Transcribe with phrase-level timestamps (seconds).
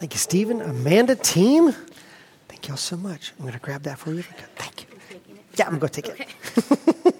[0.00, 0.62] Thank you, Stephen.
[0.62, 1.72] Amanda, team.
[2.48, 3.34] Thank y'all so much.
[3.38, 4.22] I'm going to grab that for you.
[4.56, 4.88] Thank you.
[5.58, 7.14] Yeah, I'm going to take it.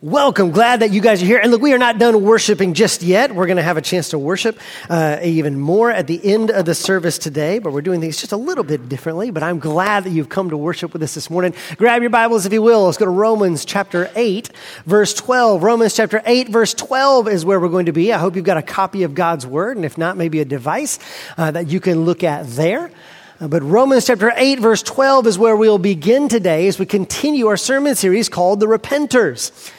[0.00, 0.52] Welcome.
[0.52, 1.40] Glad that you guys are here.
[1.42, 3.34] And look, we are not done worshiping just yet.
[3.34, 4.56] We're going to have a chance to worship
[4.88, 8.30] uh, even more at the end of the service today, but we're doing things just
[8.30, 9.32] a little bit differently.
[9.32, 11.52] But I'm glad that you've come to worship with us this morning.
[11.78, 12.84] Grab your Bibles if you will.
[12.84, 14.52] Let's go to Romans chapter 8,
[14.86, 15.64] verse 12.
[15.64, 18.12] Romans chapter 8, verse 12 is where we're going to be.
[18.12, 21.00] I hope you've got a copy of God's Word, and if not, maybe a device
[21.36, 22.92] uh, that you can look at there.
[23.40, 27.48] Uh, but Romans chapter 8, verse 12 is where we'll begin today as we continue
[27.48, 29.72] our sermon series called The Repenters.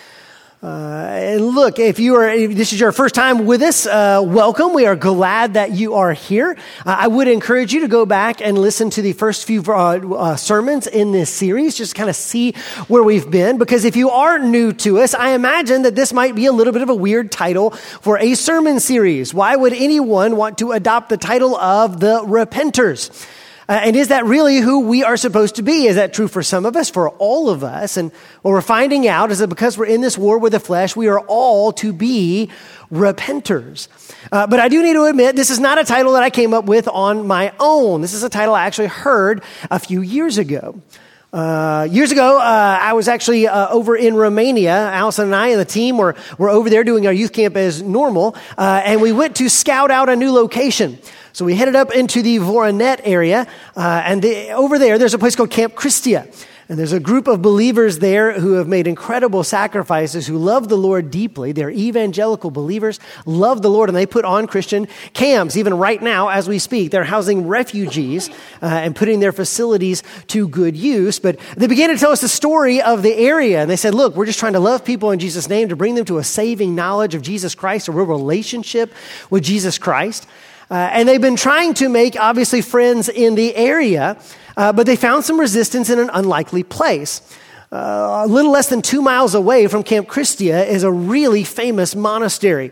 [0.61, 4.21] Uh, and look, if you are, if this is your first time with us, uh,
[4.25, 4.73] welcome.
[4.73, 6.57] We are glad that you are here.
[6.85, 9.71] Uh, I would encourage you to go back and listen to the first few uh,
[9.71, 12.55] uh, sermons in this series, just kind of see
[12.89, 13.57] where we've been.
[13.57, 16.73] Because if you are new to us, I imagine that this might be a little
[16.73, 19.33] bit of a weird title for a sermon series.
[19.33, 23.11] Why would anyone want to adopt the title of the Repenters?
[23.69, 25.85] Uh, and is that really who we are supposed to be?
[25.85, 27.97] Is that true for some of us, for all of us?
[27.97, 30.95] And what we're finding out is that because we're in this war with the flesh,
[30.95, 32.49] we are all to be
[32.91, 33.87] repenters.
[34.31, 36.51] Uh, but I do need to admit, this is not a title that I came
[36.51, 38.01] up with on my own.
[38.01, 40.81] This is a title I actually heard a few years ago.
[41.31, 44.71] Uh, years ago, uh, I was actually uh, over in Romania.
[44.71, 47.83] Allison and I and the team were, were over there doing our youth camp as
[47.83, 50.97] normal, uh, and we went to scout out a new location.
[51.33, 55.19] So we headed up into the Voronet area, uh, and the, over there, there's a
[55.19, 56.27] place called Camp Christia.
[56.69, 60.77] And there's a group of believers there who have made incredible sacrifices, who love the
[60.77, 61.51] Lord deeply.
[61.51, 65.57] They're evangelical believers, love the Lord, and they put on Christian camps.
[65.57, 68.29] Even right now, as we speak, they're housing refugees
[68.61, 71.17] uh, and putting their facilities to good use.
[71.17, 73.63] But they began to tell us the story of the area.
[73.63, 75.95] And they said, look, we're just trying to love people in Jesus' name to bring
[75.95, 78.93] them to a saving knowledge of Jesus Christ, a real relationship
[79.31, 80.27] with Jesus Christ.
[80.69, 84.17] Uh, and they've been trying to make, obviously, friends in the area,
[84.55, 87.21] uh, but they found some resistance in an unlikely place.
[87.71, 91.95] Uh, a little less than two miles away from Camp Christia is a really famous
[91.95, 92.71] monastery.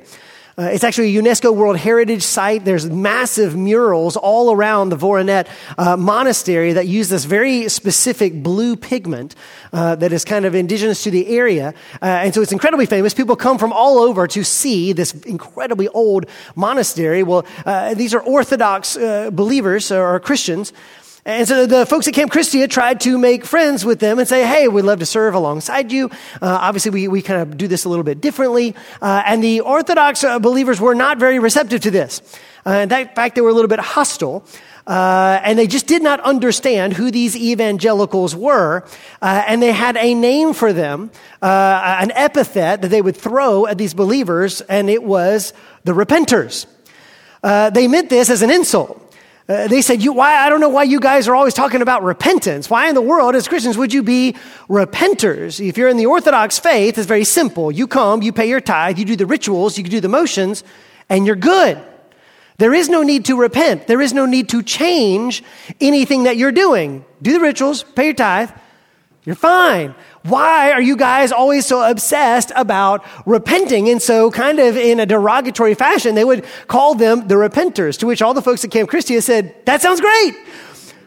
[0.60, 2.66] Uh, it's actually a UNESCO World Heritage Site.
[2.66, 5.48] There's massive murals all around the Voronet
[5.78, 9.36] uh, Monastery that use this very specific blue pigment
[9.72, 11.76] uh, that is kind of indigenous to the area.
[12.02, 13.14] Uh, and so it's incredibly famous.
[13.14, 16.26] People come from all over to see this incredibly old
[16.56, 17.22] monastery.
[17.22, 20.74] Well, uh, these are Orthodox uh, believers or Christians.
[21.28, 24.48] And so the folks at Camp Christia tried to make friends with them and say,
[24.48, 26.06] hey, we'd love to serve alongside you.
[26.42, 28.74] Uh, obviously, we, we kind of do this a little bit differently.
[29.02, 32.22] Uh, and the Orthodox uh, believers were not very receptive to this.
[32.66, 34.46] Uh, in fact, they were a little bit hostile.
[34.88, 38.86] Uh, and they just did not understand who these evangelicals were.
[39.22, 41.12] Uh, and they had a name for them,
[41.42, 45.52] uh, an epithet that they would throw at these believers, and it was
[45.84, 46.68] the repenters.
[47.44, 49.04] Uh, they meant this as an insult.
[49.50, 52.04] Uh, they said, you, why, I don't know why you guys are always talking about
[52.04, 52.70] repentance.
[52.70, 54.36] Why in the world, as Christians, would you be
[54.68, 55.66] repenters?
[55.66, 57.72] If you're in the Orthodox faith, it's very simple.
[57.72, 60.66] You come, you pay your tithe, you do the rituals, you do the motions,
[61.08, 61.82] and you're good.
[62.58, 63.88] There is no need to repent.
[63.88, 65.44] There is no need to change
[65.80, 67.06] anything that you're doing.
[67.22, 68.50] Do the rituals, pay your tithe,
[69.28, 69.94] you're fine.
[70.24, 73.90] Why are you guys always so obsessed about repenting?
[73.90, 78.08] And so, kind of in a derogatory fashion, they would call them the repenters, to
[78.08, 80.34] which all the folks at Camp Christia said, That sounds great.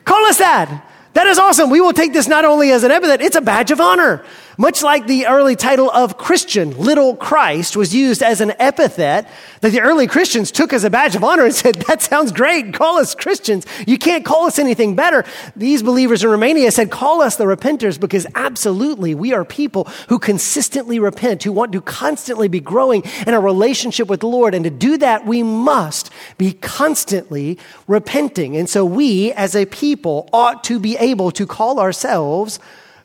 [0.04, 0.86] Call us that.
[1.14, 1.70] That is awesome.
[1.70, 4.22] We will take this not only as an epithet, it's a badge of honor.
[4.58, 9.28] Much like the early title of Christian, little Christ was used as an epithet
[9.60, 12.74] that the early Christians took as a badge of honor and said, That sounds great.
[12.74, 13.64] Call us Christians.
[13.86, 15.24] You can't call us anything better.
[15.54, 20.18] These believers in Romania said, Call us the repenters because absolutely we are people who
[20.18, 24.54] consistently repent, who want to constantly be growing in a relationship with the Lord.
[24.54, 28.56] And to do that, we must be constantly repenting.
[28.56, 32.58] And so we as a people ought to be able to call ourselves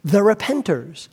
[0.03, 1.07] the repenters.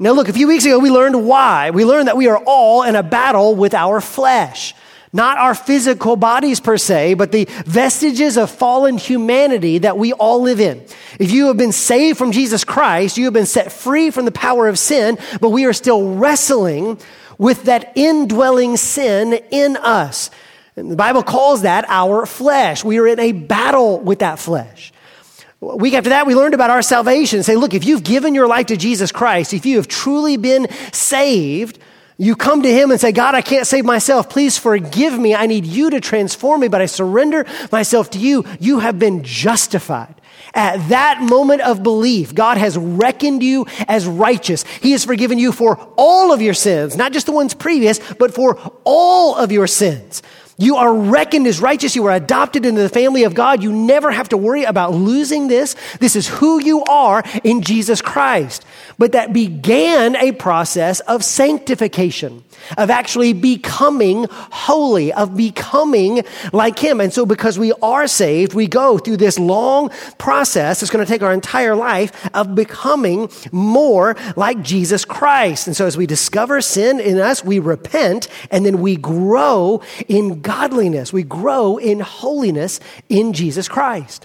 [0.00, 1.70] Now, look, a few weeks ago we learned why.
[1.70, 4.74] We learned that we are all in a battle with our flesh.
[5.12, 10.42] Not our physical bodies per se, but the vestiges of fallen humanity that we all
[10.42, 10.84] live in.
[11.18, 14.30] If you have been saved from Jesus Christ, you have been set free from the
[14.30, 17.00] power of sin, but we are still wrestling
[17.38, 20.30] with that indwelling sin in us.
[20.76, 22.84] And the Bible calls that our flesh.
[22.84, 24.92] We are in a battle with that flesh.
[25.60, 27.42] Week after that, we learned about our salvation.
[27.42, 30.68] Say, look, if you've given your life to Jesus Christ, if you have truly been
[30.92, 31.80] saved,
[32.16, 34.28] you come to Him and say, God, I can't save myself.
[34.30, 35.34] Please forgive me.
[35.34, 38.44] I need you to transform me, but I surrender myself to you.
[38.60, 40.14] You have been justified.
[40.54, 44.64] At that moment of belief, God has reckoned you as righteous.
[44.80, 48.34] He has forgiven you for all of your sins, not just the ones previous, but
[48.34, 50.22] for all of your sins.
[50.60, 51.94] You are reckoned as righteous.
[51.94, 53.62] You are adopted into the family of God.
[53.62, 55.76] You never have to worry about losing this.
[56.00, 58.66] This is who you are in Jesus Christ.
[58.98, 62.42] But that began a process of sanctification,
[62.76, 67.00] of actually becoming holy, of becoming like Him.
[67.00, 70.82] And so because we are saved, we go through this long process.
[70.82, 75.68] It's going to take our entire life of becoming more like Jesus Christ.
[75.68, 80.40] And so as we discover sin in us, we repent and then we grow in
[80.48, 81.12] godliness.
[81.12, 82.80] We grow in holiness
[83.10, 84.24] in Jesus Christ.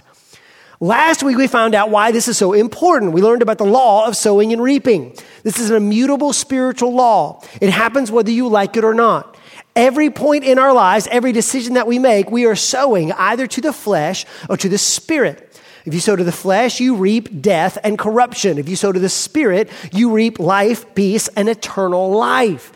[0.80, 3.12] Last week, we found out why this is so important.
[3.12, 5.14] We learned about the law of sowing and reaping.
[5.42, 7.42] This is an immutable spiritual law.
[7.60, 9.36] It happens whether you like it or not.
[9.76, 13.60] Every point in our lives, every decision that we make, we are sowing either to
[13.60, 15.60] the flesh or to the spirit.
[15.84, 18.56] If you sow to the flesh, you reap death and corruption.
[18.56, 22.72] If you sow to the spirit, you reap life, peace, and eternal life.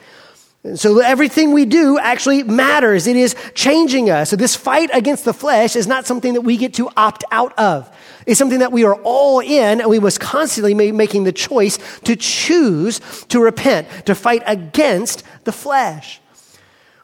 [0.77, 3.07] So everything we do actually matters.
[3.07, 4.31] It is changing us.
[4.31, 7.59] So this fight against the flesh is not something that we get to opt out
[7.59, 7.91] of.
[8.27, 11.79] It's something that we are all in and we must constantly be making the choice
[12.05, 16.21] to choose to repent, to fight against the flesh.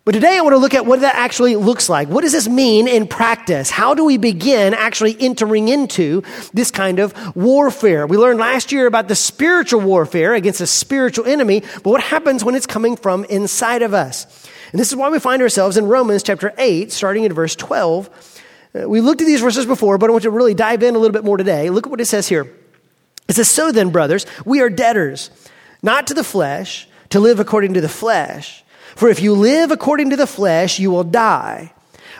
[0.05, 2.09] But today I want to look at what that actually looks like.
[2.09, 3.71] What does this mean in practice?
[3.71, 6.23] How do we begin actually entering into
[6.53, 8.07] this kind of warfare?
[8.07, 12.45] We learned last year about the spiritual warfare against a spiritual enemy, but what happens
[12.45, 14.27] when it's coming from inside of us?
[14.73, 18.43] And this is why we find ourselves in Romans chapter 8, starting in verse 12.
[18.75, 20.99] Uh, we looked at these verses before, but I want to really dive in a
[20.99, 21.71] little bit more today.
[21.71, 22.53] Look at what it says here.
[23.27, 25.31] It says, So then, brothers, we are debtors,
[25.83, 28.64] not to the flesh, to live according to the flesh.
[28.97, 31.73] For if you live according to the flesh, you will die.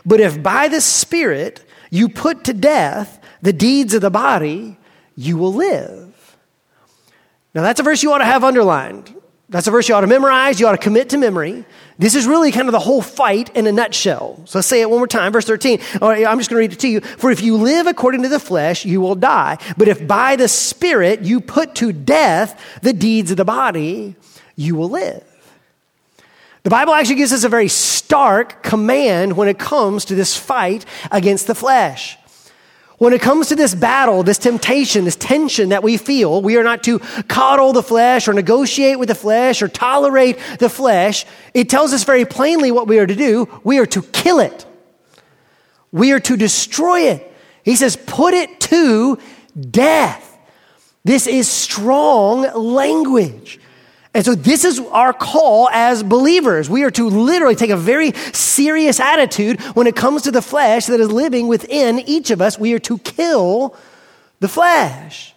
[0.05, 4.77] But if by the Spirit you put to death the deeds of the body,
[5.15, 6.37] you will live.
[7.53, 9.13] Now, that's a verse you ought to have underlined.
[9.47, 11.65] That's a verse you ought to memorize, you ought to commit to memory.
[11.99, 14.41] This is really kind of the whole fight in a nutshell.
[14.45, 15.31] So let's say it one more time.
[15.31, 15.79] Verse 13.
[16.01, 16.99] I'm just going to read it to you.
[16.99, 19.59] For if you live according to the flesh, you will die.
[19.77, 24.15] But if by the Spirit you put to death the deeds of the body,
[24.55, 25.23] you will live.
[26.65, 30.83] The Bible actually gives us a very stark command when it comes to this fight
[31.11, 32.17] against the flesh.
[32.97, 36.63] When it comes to this battle, this temptation, this tension that we feel, we are
[36.63, 36.97] not to
[37.27, 41.27] coddle the flesh or negotiate with the flesh or tolerate the flesh.
[41.53, 43.47] It tells us very plainly what we are to do.
[43.63, 44.65] We are to kill it.
[45.91, 47.31] We are to destroy it.
[47.61, 49.19] He says, put it to
[49.69, 50.35] death.
[51.03, 53.59] This is strong language.
[54.15, 56.69] And so this is our call as believers.
[56.69, 60.85] We are to literally take a very serious attitude when it comes to the flesh
[60.85, 62.57] that is living within each of us.
[62.57, 63.75] We are to kill
[64.39, 65.35] the flesh.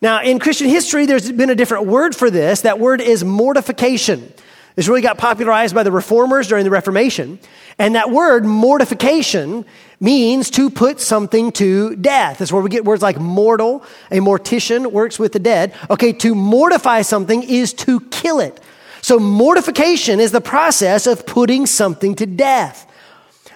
[0.00, 2.62] Now, in Christian history, there's been a different word for this.
[2.62, 4.32] That word is mortification.
[4.74, 7.38] This really got popularized by the reformers during the Reformation.
[7.78, 9.64] And that word, mortification,
[10.00, 12.38] means to put something to death.
[12.38, 13.84] That's where we get words like mortal.
[14.10, 15.74] A mortician works with the dead.
[15.90, 18.60] Okay, to mortify something is to kill it.
[19.02, 22.88] So mortification is the process of putting something to death.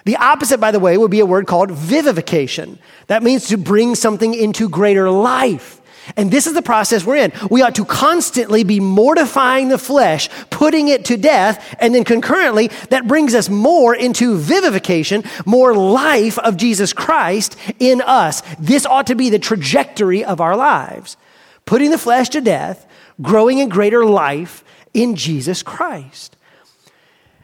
[0.05, 2.79] The opposite, by the way, would be a word called vivification.
[3.07, 5.81] That means to bring something into greater life.
[6.15, 7.33] And this is the process we're in.
[7.49, 12.69] We ought to constantly be mortifying the flesh, putting it to death, and then concurrently,
[12.89, 18.41] that brings us more into vivification, more life of Jesus Christ in us.
[18.59, 21.17] This ought to be the trajectory of our lives.
[21.65, 22.87] Putting the flesh to death,
[23.21, 26.37] growing in greater life in Jesus Christ.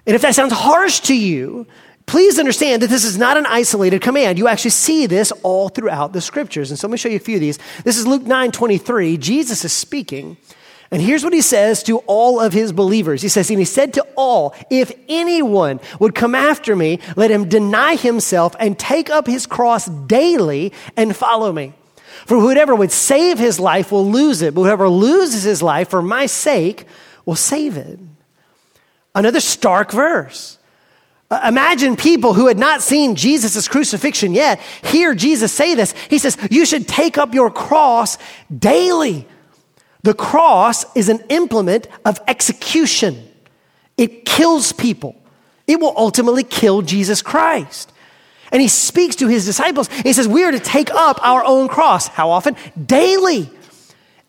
[0.06, 1.68] And if that sounds harsh to you,
[2.06, 4.38] Please understand that this is not an isolated command.
[4.38, 6.70] You actually see this all throughout the scriptures.
[6.70, 7.60] And so let me show you a few of these.
[7.84, 9.18] This is Luke 9 23.
[9.18, 10.38] Jesus is speaking.
[10.92, 13.24] And here's what he says to all of his believers.
[13.24, 17.50] He says, and he said to all, if anyone would come after me, let him
[17.50, 21.74] deny himself and take up his cross daily and follow me.
[22.28, 26.04] For whoever would save his life will lose it, but whoever loses his life for
[26.04, 26.86] my sake
[27.26, 28.00] will save it.
[29.16, 30.60] Another stark verse.
[31.46, 35.94] Imagine people who had not seen Jesus' crucifixion yet hear Jesus say this.
[36.10, 38.18] He says, You should take up your cross
[38.56, 39.28] daily.
[40.04, 43.28] The cross is an implement of execution,
[43.98, 45.16] it kills people.
[45.66, 47.94] It will ultimately kill Jesus Christ.
[48.52, 49.88] And he speaks to his disciples.
[49.88, 52.08] He says, We are to take up our own cross.
[52.08, 52.56] How often?
[52.86, 53.50] Daily.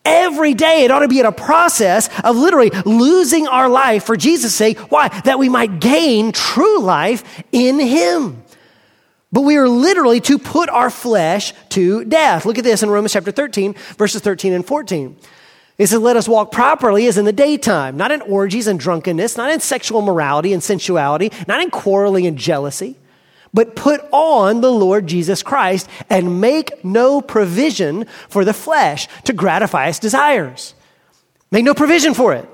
[0.04, 4.16] Every day, it ought to be in a process of literally losing our life for
[4.16, 4.78] Jesus' sake.
[4.90, 5.08] Why?
[5.24, 8.42] That we might gain true life in Him.
[9.32, 12.46] But we are literally to put our flesh to death.
[12.46, 15.16] Look at this in Romans chapter 13, verses 13 and 14.
[15.76, 19.36] It says, let us walk properly as in the daytime, not in orgies and drunkenness,
[19.36, 22.94] not in sexual morality and sensuality, not in quarreling and jealousy,
[23.54, 29.32] but put on the Lord Jesus Christ and make no provision for the flesh to
[29.32, 30.74] gratify its desires.
[31.50, 32.46] Make no provision for it.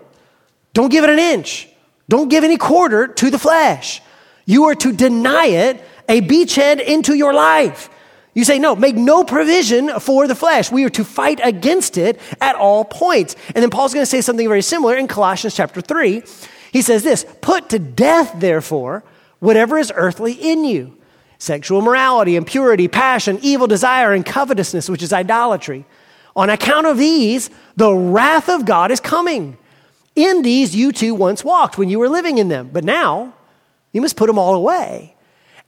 [0.74, 1.68] Don't give it an inch.
[2.08, 4.02] Don't give any quarter to the flesh.
[4.44, 7.88] You are to deny it a beachhead into your life.
[8.34, 10.70] You say, no, make no provision for the flesh.
[10.70, 13.34] We are to fight against it at all points.
[13.54, 16.22] And then Paul's going to say something very similar in Colossians chapter 3.
[16.72, 19.02] He says this Put to death, therefore,
[19.40, 20.96] whatever is earthly in you
[21.38, 25.86] sexual morality, impurity, passion, evil desire, and covetousness, which is idolatry.
[26.36, 29.56] On account of these, the wrath of God is coming.
[30.14, 33.32] In these you too once walked when you were living in them, but now
[33.92, 35.16] you must put them all away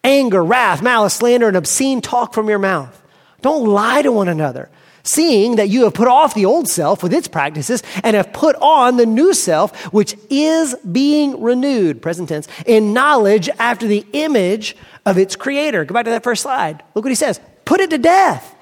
[0.05, 3.03] anger, wrath, malice, slander, and obscene talk from your mouth.
[3.43, 4.71] Don't lie to one another,
[5.03, 8.57] seeing that you have put off the old self with its practices and have put
[8.57, 14.77] on the new self, which is being renewed, present tense, in knowledge after the image
[15.05, 15.85] of its creator.
[15.85, 16.83] Go back to that first slide.
[16.95, 18.55] Look what he says put it to death.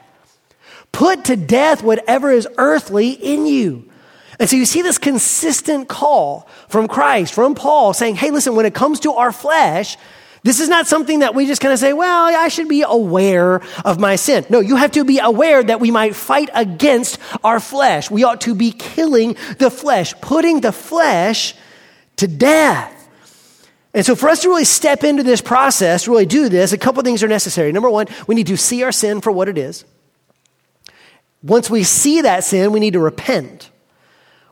[0.93, 3.89] Put to death whatever is earthly in you.
[4.41, 8.65] And so you see this consistent call from Christ, from Paul, saying, hey, listen, when
[8.65, 9.99] it comes to our flesh,
[10.43, 13.61] this is not something that we just kind of say, well, I should be aware
[13.85, 14.47] of my sin.
[14.49, 18.11] No, you have to be aware that we might fight against our flesh.
[18.11, 21.55] We ought to be killing the flesh, putting the flesh
[22.17, 22.97] to death.
[23.93, 27.03] And so, for us to really step into this process, really do this, a couple
[27.03, 27.73] things are necessary.
[27.73, 29.85] Number one, we need to see our sin for what it is.
[31.43, 33.71] Once we see that sin, we need to repent.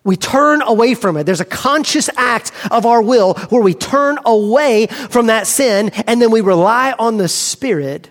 [0.09, 1.25] We turn away from it.
[1.25, 6.23] There's a conscious act of our will where we turn away from that sin and
[6.23, 8.11] then we rely on the Spirit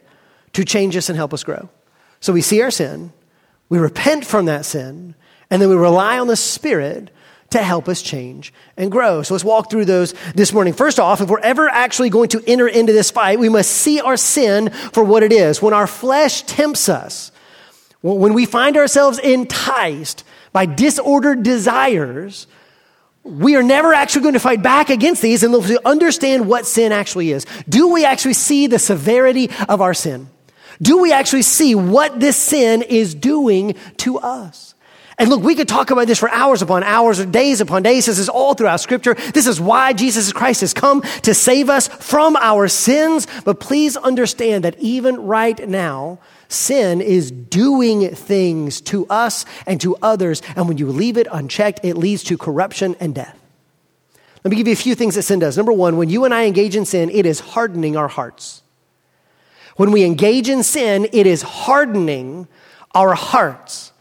[0.53, 1.69] to change us and help us grow.
[2.19, 3.13] So we see our sin,
[3.67, 5.15] we repent from that sin,
[5.49, 7.09] and then we rely on the Spirit
[7.49, 9.23] to help us change and grow.
[9.23, 10.73] So let's walk through those this morning.
[10.73, 14.01] First off, if we're ever actually going to enter into this fight, we must see
[14.01, 15.63] our sin for what it is.
[15.63, 17.31] When our flesh tempts us,
[18.03, 22.47] when we find ourselves enticed by disordered desires,
[23.23, 26.91] we are never actually going to fight back against these and to understand what sin
[26.91, 27.45] actually is.
[27.67, 30.29] Do we actually see the severity of our sin?
[30.81, 34.75] Do we actually see what this sin is doing to us?
[35.19, 38.05] And look, we could talk about this for hours upon hours or days upon days.
[38.05, 39.15] This is all throughout scripture.
[39.15, 43.25] This is why Jesus Christ has come to save us from our sins.
[43.43, 49.95] But please understand that even right now, Sin is doing things to us and to
[50.01, 53.37] others, and when you leave it unchecked, it leads to corruption and death.
[54.43, 55.57] Let me give you a few things that sin does.
[55.57, 58.61] Number one, when you and I engage in sin, it is hardening our hearts.
[59.75, 62.47] When we engage in sin, it is hardening
[62.93, 63.91] our hearts.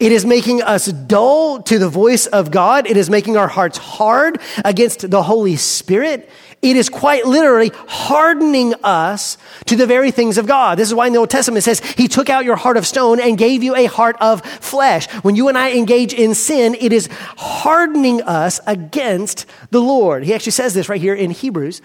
[0.00, 2.88] It is making us dull to the voice of God.
[2.88, 6.28] It is making our hearts hard against the Holy Spirit.
[6.62, 10.78] It is quite literally hardening us to the very things of God.
[10.78, 12.86] This is why in the Old Testament it says, He took out your heart of
[12.86, 15.10] stone and gave you a heart of flesh.
[15.24, 20.22] When you and I engage in sin, it is hardening us against the Lord.
[20.22, 21.82] He actually says this right here in Hebrews.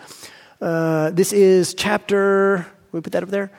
[0.61, 3.51] Uh, this is chapter, we put that up there?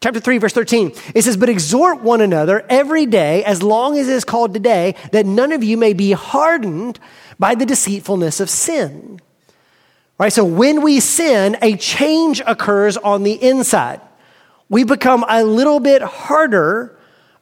[0.00, 0.92] Chapter 3, verse 13.
[1.14, 4.94] It says, But exhort one another every day, as long as it is called today,
[5.12, 6.98] that none of you may be hardened
[7.38, 9.20] by the deceitfulness of sin.
[10.18, 10.32] Right?
[10.32, 14.00] So when we sin, a change occurs on the inside.
[14.68, 16.96] We become a little bit harder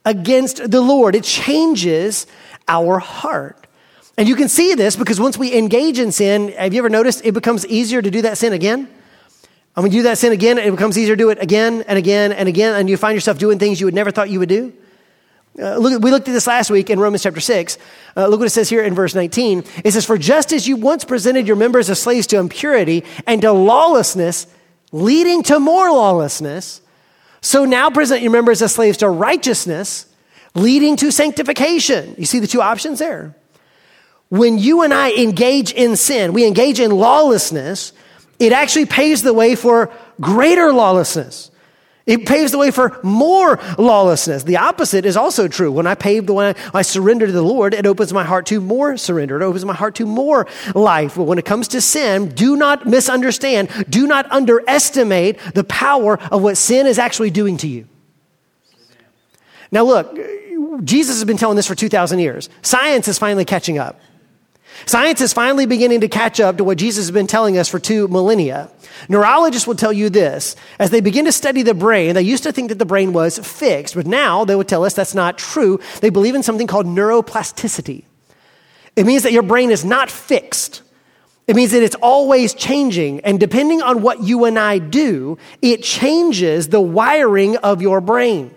[0.05, 1.15] against the Lord.
[1.15, 2.27] It changes
[2.67, 3.67] our heart.
[4.19, 7.25] And you can see this because once we engage in sin, have you ever noticed
[7.25, 8.89] it becomes easier to do that sin again?
[9.75, 11.99] And when you do that sin again, it becomes easier to do it again and
[11.99, 14.49] again and again, and you find yourself doing things you would never thought you would
[14.49, 14.73] do.
[15.59, 17.79] Uh, look, we looked at this last week in Romans chapter 6.
[18.17, 19.65] Uh, look what it says here in verse 19.
[19.85, 23.43] It says, For just as you once presented your members as slaves to impurity and
[23.43, 24.47] to lawlessness,
[24.93, 26.81] leading to more lawlessness,
[27.43, 30.07] so now present your members as slaves to righteousness,
[30.55, 32.15] leading to sanctification.
[32.17, 33.35] You see the two options there?
[34.31, 37.93] When you and I engage in sin, we engage in lawlessness,
[38.39, 41.51] it actually paves the way for greater lawlessness.
[42.05, 44.43] It paves the way for more lawlessness.
[44.43, 45.71] The opposite is also true.
[45.71, 48.61] When I pave the way, I surrender to the Lord, it opens my heart to
[48.61, 49.41] more surrender.
[49.41, 51.15] It opens my heart to more life.
[51.15, 56.43] But when it comes to sin, do not misunderstand, do not underestimate the power of
[56.43, 57.87] what sin is actually doing to you.
[59.71, 60.19] Now, look,
[60.85, 62.49] Jesus has been telling this for 2,000 years.
[62.63, 64.01] Science is finally catching up.
[64.87, 67.79] Science is finally beginning to catch up to what Jesus has been telling us for
[67.79, 68.71] two millennia.
[69.09, 70.57] Neurologists will tell you this.
[70.79, 73.39] As they begin to study the brain, they used to think that the brain was
[73.39, 75.81] fixed, but now they would tell us that's not true.
[76.01, 78.05] They believe in something called neuroplasticity.
[78.97, 80.83] It means that your brain is not fixed.
[81.47, 83.21] It means that it's always changing.
[83.21, 88.55] And depending on what you and I do, it changes the wiring of your brain.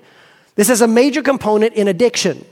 [0.55, 2.45] This is a major component in addiction.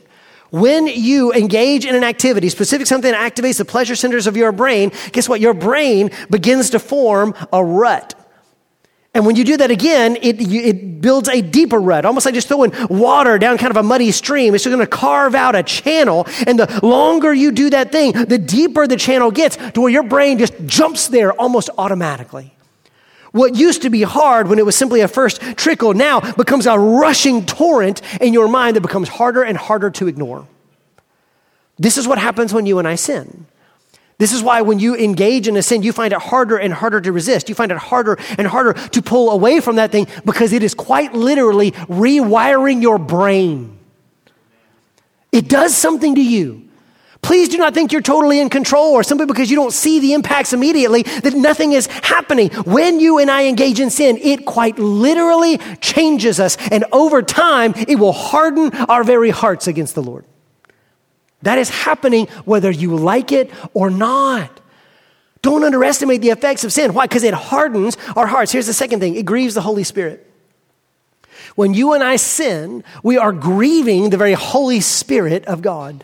[0.54, 4.52] When you engage in an activity, specific something that activates the pleasure centers of your
[4.52, 5.40] brain, guess what?
[5.40, 8.14] Your brain begins to form a rut.
[9.16, 12.50] And when you do that again, it, it builds a deeper rut, almost like just
[12.50, 14.54] throwing water down kind of a muddy stream.
[14.54, 16.28] It's just going to carve out a channel.
[16.46, 20.04] And the longer you do that thing, the deeper the channel gets to where your
[20.04, 22.54] brain just jumps there almost automatically.
[23.34, 26.78] What used to be hard when it was simply a first trickle now becomes a
[26.78, 30.48] rushing torrent in your mind that becomes harder and harder to ignore.
[31.80, 33.48] This is what happens when you and I sin.
[34.20, 37.02] This is why when you engage in a sin, you find it harder and harder
[37.02, 37.50] to resist.
[37.50, 40.76] You find it harder and harder to pull away from that thing because it is
[40.76, 43.80] quite literally rewiring your brain.
[45.32, 46.70] It does something to you.
[47.24, 50.14] Please do not think you're totally in control or simply because you don't see the
[50.14, 52.50] impacts immediately that nothing is happening.
[52.66, 56.58] When you and I engage in sin, it quite literally changes us.
[56.70, 60.26] And over time, it will harden our very hearts against the Lord.
[61.44, 64.60] That is happening whether you like it or not.
[65.42, 66.94] Don't underestimate the effects of sin.
[66.94, 67.06] Why?
[67.06, 68.52] Because it hardens our hearts.
[68.52, 70.30] Here's the second thing it grieves the Holy Spirit.
[71.56, 76.04] When you and I sin, we are grieving the very Holy Spirit of God.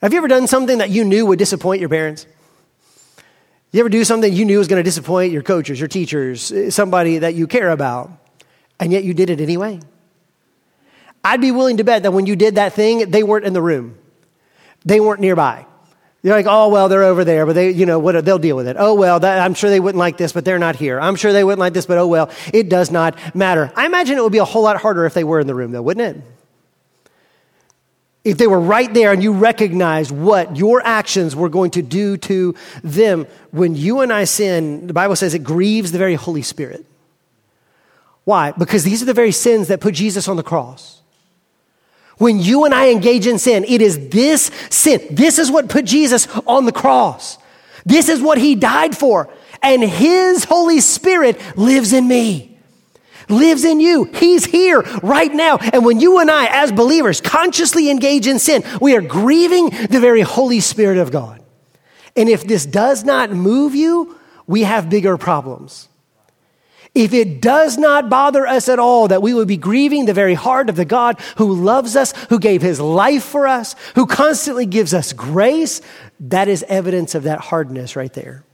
[0.00, 2.26] Have you ever done something that you knew would disappoint your parents?
[3.72, 6.70] You ever do something you knew was going to disappoint your coaches, your teachers, eh,
[6.70, 8.10] somebody that you care about,
[8.78, 9.80] and yet you did it anyway?
[11.24, 13.60] I'd be willing to bet that when you did that thing, they weren't in the
[13.60, 13.98] room.
[14.84, 15.66] They weren't nearby.
[16.22, 18.68] You're like, oh, well, they're over there, but they, you know, what, they'll deal with
[18.68, 18.76] it.
[18.78, 21.00] Oh, well, that, I'm sure they wouldn't like this, but they're not here.
[21.00, 23.72] I'm sure they wouldn't like this, but oh, well, it does not matter.
[23.76, 25.72] I imagine it would be a whole lot harder if they were in the room,
[25.72, 26.24] though, wouldn't it?
[28.28, 32.16] If they were right there and you recognized what your actions were going to do
[32.18, 32.54] to
[32.84, 33.26] them.
[33.52, 36.84] When you and I sin, the Bible says it grieves the very Holy Spirit.
[38.24, 38.52] Why?
[38.52, 41.00] Because these are the very sins that put Jesus on the cross.
[42.18, 45.00] When you and I engage in sin, it is this sin.
[45.10, 47.38] This is what put Jesus on the cross.
[47.86, 49.32] This is what he died for.
[49.62, 52.47] And his Holy Spirit lives in me,
[53.28, 54.04] lives in you.
[54.04, 55.58] He's here right now.
[55.58, 60.00] And when you and I, as believers, consciously engage in sin, we are grieving the
[60.00, 61.42] very Holy Spirit of God.
[62.16, 65.88] And if this does not move you, we have bigger problems
[66.98, 70.34] if it does not bother us at all that we would be grieving the very
[70.34, 74.66] heart of the God who loves us, who gave his life for us, who constantly
[74.66, 75.80] gives us grace,
[76.18, 78.44] that is evidence of that hardness right there.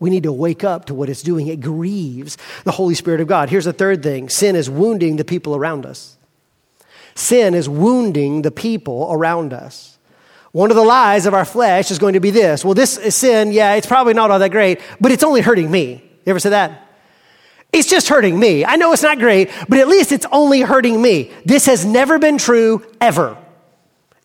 [0.00, 1.46] We need to wake up to what it's doing.
[1.46, 3.50] It grieves the Holy Spirit of God.
[3.50, 6.16] Here's the third thing sin is wounding the people around us.
[7.14, 9.98] Sin is wounding the people around us.
[10.52, 13.52] One of the lies of our flesh is going to be this well, this sin,
[13.52, 16.02] yeah, it's probably not all that great, but it's only hurting me.
[16.24, 16.88] You ever say that?
[17.72, 18.64] It's just hurting me.
[18.64, 21.30] I know it's not great, but at least it's only hurting me.
[21.44, 23.36] This has never been true ever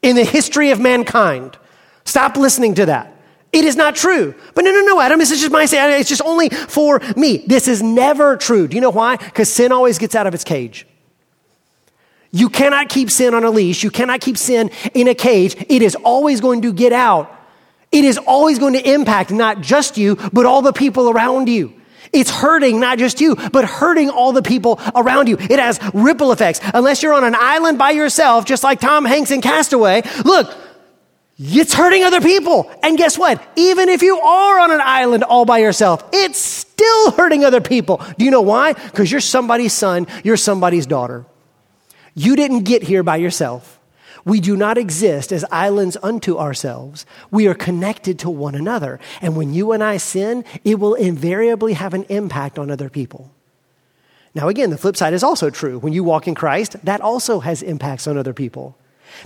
[0.01, 1.57] in the history of mankind.
[2.05, 3.14] Stop listening to that.
[3.55, 4.35] It is not true.
[4.53, 5.97] But no, no, no, Adam, this is just my say.
[5.97, 7.37] It's just only for me.
[7.47, 8.67] This is never true.
[8.67, 9.15] Do you know why?
[9.15, 10.85] Because sin always gets out of its cage.
[12.31, 13.81] You cannot keep sin on a leash.
[13.81, 15.55] You cannot keep sin in a cage.
[15.69, 17.31] It is always going to get out.
[17.93, 21.73] It is always going to impact not just you, but all the people around you.
[22.11, 25.37] It's hurting not just you, but hurting all the people around you.
[25.39, 26.59] It has ripple effects.
[26.73, 30.53] Unless you're on an island by yourself, just like Tom Hanks in Castaway, look,
[31.37, 32.71] it's hurting other people.
[32.81, 33.45] And guess what?
[33.55, 38.01] Even if you are on an island all by yourself, it's still hurting other people.
[38.17, 38.73] Do you know why?
[38.73, 41.25] Because you're somebody's son, you're somebody's daughter.
[42.13, 43.79] You didn't get here by yourself.
[44.23, 47.05] We do not exist as islands unto ourselves.
[47.29, 48.99] We are connected to one another.
[49.21, 53.29] And when you and I sin, it will invariably have an impact on other people.
[54.33, 55.77] Now, again, the flip side is also true.
[55.77, 58.77] When you walk in Christ, that also has impacts on other people.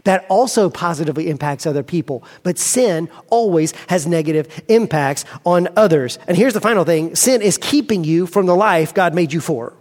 [0.03, 2.23] That also positively impacts other people.
[2.43, 6.19] But sin always has negative impacts on others.
[6.27, 9.41] And here's the final thing sin is keeping you from the life God made you
[9.41, 9.73] for.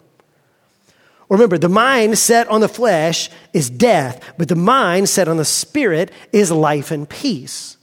[1.28, 5.44] Remember, the mind set on the flesh is death, but the mind set on the
[5.44, 7.76] spirit is life and peace.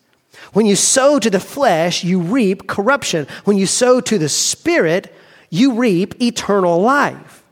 [0.53, 3.27] When you sow to the flesh, you reap corruption.
[3.43, 5.13] When you sow to the spirit,
[5.49, 7.43] you reap eternal life.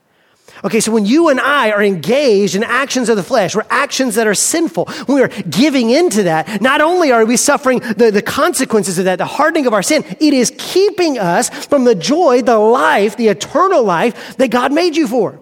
[0.65, 4.15] Okay, so when you and I are engaged in actions of the flesh, or actions
[4.15, 8.11] that are sinful, when we are giving into that, not only are we suffering the,
[8.11, 11.95] the consequences of that, the hardening of our sin, it is keeping us from the
[11.95, 15.41] joy, the life, the eternal life that God made you for.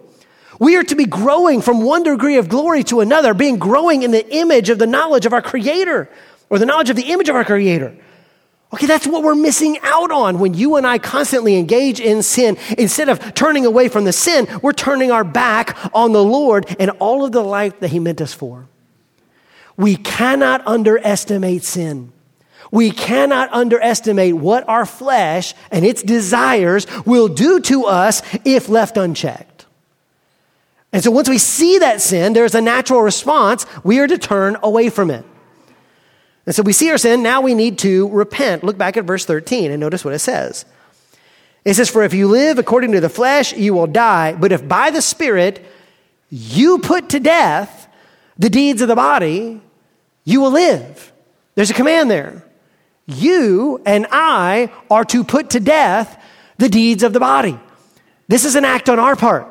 [0.58, 4.10] We are to be growing from one degree of glory to another, being growing in
[4.10, 6.08] the image of the knowledge of our Creator.
[6.50, 7.96] or the knowledge of the image of our Creator.
[8.74, 12.56] Okay, that's what we're missing out on when you and I constantly engage in sin.
[12.78, 16.90] Instead of turning away from the sin, we're turning our back on the Lord and
[16.92, 18.66] all of the life that He meant us for.
[19.76, 22.12] We cannot underestimate sin.
[22.70, 28.96] We cannot underestimate what our flesh and its desires will do to us if left
[28.96, 29.66] unchecked.
[30.94, 33.66] And so once we see that sin, there's a natural response.
[33.84, 35.26] We are to turn away from it.
[36.46, 38.64] And so we see our sin, now we need to repent.
[38.64, 40.64] Look back at verse 13 and notice what it says.
[41.64, 44.34] It says, For if you live according to the flesh, you will die.
[44.34, 45.64] But if by the Spirit
[46.30, 47.88] you put to death
[48.38, 49.60] the deeds of the body,
[50.24, 51.12] you will live.
[51.54, 52.44] There's a command there.
[53.06, 56.20] You and I are to put to death
[56.58, 57.58] the deeds of the body.
[58.28, 59.48] This is an act on our part.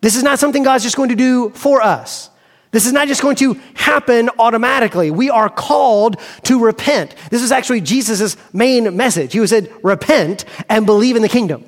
[0.00, 2.30] This is not something God's just going to do for us.
[2.70, 5.10] This is not just going to happen automatically.
[5.10, 7.14] We are called to repent.
[7.30, 9.32] This is actually Jesus' main message.
[9.32, 11.64] He said, repent and believe in the kingdom.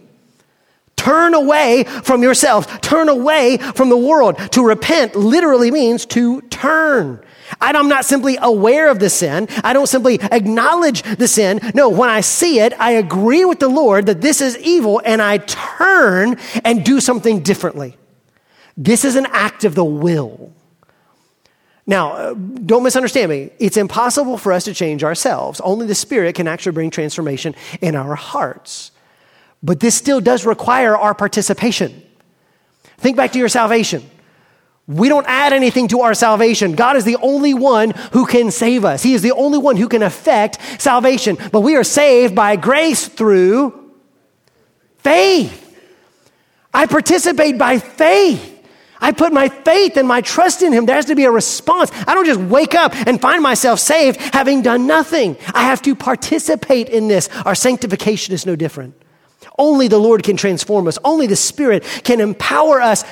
[0.96, 2.82] Turn away from yourself.
[2.82, 4.36] Turn away from the world.
[4.52, 7.24] To repent literally means to turn.
[7.58, 9.48] I'm not simply aware of the sin.
[9.64, 11.60] I don't simply acknowledge the sin.
[11.74, 15.22] No, when I see it, I agree with the Lord that this is evil and
[15.22, 17.96] I turn and do something differently.
[18.76, 20.52] This is an act of the will.
[21.90, 23.50] Now, uh, don't misunderstand me.
[23.58, 25.60] It's impossible for us to change ourselves.
[25.60, 28.92] Only the Spirit can actually bring transformation in our hearts.
[29.60, 32.00] But this still does require our participation.
[32.98, 34.08] Think back to your salvation.
[34.86, 36.76] We don't add anything to our salvation.
[36.76, 39.02] God is the only one who can save us.
[39.02, 41.38] He is the only one who can affect salvation.
[41.50, 43.92] But we are saved by grace through
[44.98, 45.56] faith.
[46.72, 48.49] I participate by faith.
[49.00, 50.86] I put my faith and my trust in Him.
[50.86, 51.90] There has to be a response.
[52.06, 55.36] I don't just wake up and find myself saved having done nothing.
[55.54, 57.28] I have to participate in this.
[57.44, 58.94] Our sanctification is no different.
[59.58, 63.04] Only the Lord can transform us, only the Spirit can empower us,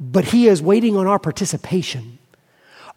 [0.00, 2.18] but He is waiting on our participation.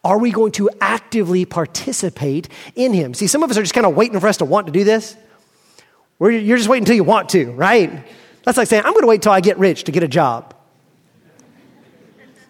[0.04, 3.14] Are we going to actively participate in Him?
[3.14, 4.84] See, some of us are just kind of waiting for us to want to do
[4.84, 5.16] this.
[6.20, 8.06] you're just waiting until you want to, right?
[8.44, 10.55] That's like saying, I'm going to wait until I get rich to get a job.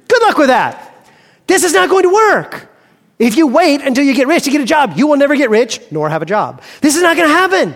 [0.07, 1.07] Good luck with that.
[1.47, 2.69] This is not going to work.
[3.17, 5.49] If you wait until you get rich to get a job, you will never get
[5.49, 6.61] rich nor have a job.
[6.81, 7.75] This is not going to happen.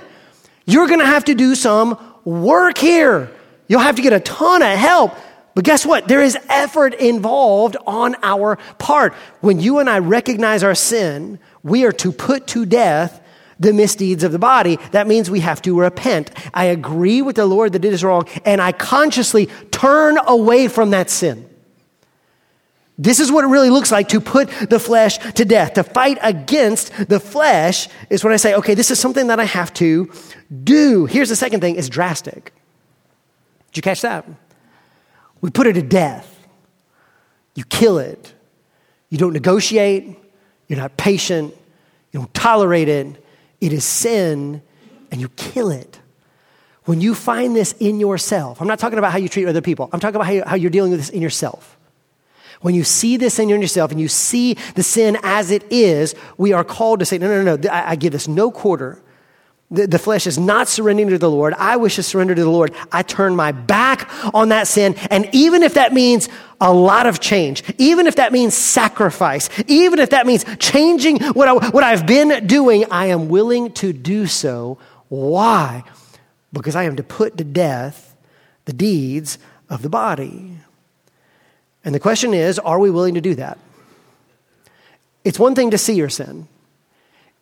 [0.65, 3.31] You're going to have to do some work here.
[3.67, 5.15] You'll have to get a ton of help.
[5.55, 6.07] But guess what?
[6.07, 9.13] There is effort involved on our part.
[9.41, 13.21] When you and I recognize our sin, we are to put to death
[13.59, 14.77] the misdeeds of the body.
[14.91, 16.31] That means we have to repent.
[16.53, 20.91] I agree with the Lord that it is wrong, and I consciously turn away from
[20.91, 21.48] that sin.
[22.99, 25.75] This is what it really looks like to put the flesh to death.
[25.75, 29.45] To fight against the flesh is when I say, okay, this is something that I
[29.45, 30.11] have to
[30.65, 31.05] do.
[31.05, 32.53] Here's the second thing it's drastic.
[33.67, 34.25] Did you catch that?
[35.39, 36.45] We put it to death.
[37.55, 38.33] You kill it.
[39.07, 40.19] You don't negotiate.
[40.67, 41.55] You're not patient.
[42.11, 43.23] You don't tolerate it.
[43.61, 44.61] It is sin,
[45.09, 45.99] and you kill it.
[46.83, 49.89] When you find this in yourself, I'm not talking about how you treat other people,
[49.93, 51.78] I'm talking about how, you, how you're dealing with this in yourself.
[52.61, 56.13] When you see this sin in yourself and you see the sin as it is,
[56.37, 59.01] we are called to say, no, no, no, no I, I give this no quarter.
[59.71, 61.53] The, the, flesh is not surrendering to the Lord.
[61.53, 62.73] I wish to surrender to the Lord.
[62.91, 64.95] I turn my back on that sin.
[65.11, 66.27] And even if that means
[66.59, 71.47] a lot of change, even if that means sacrifice, even if that means changing what,
[71.47, 74.79] I, what I've been doing, I am willing to do so.
[75.07, 75.83] Why?
[76.51, 78.17] Because I am to put to death
[78.65, 79.37] the deeds
[79.69, 80.58] of the body.
[81.83, 83.57] And the question is are we willing to do that?
[85.23, 86.47] It's one thing to see your sin,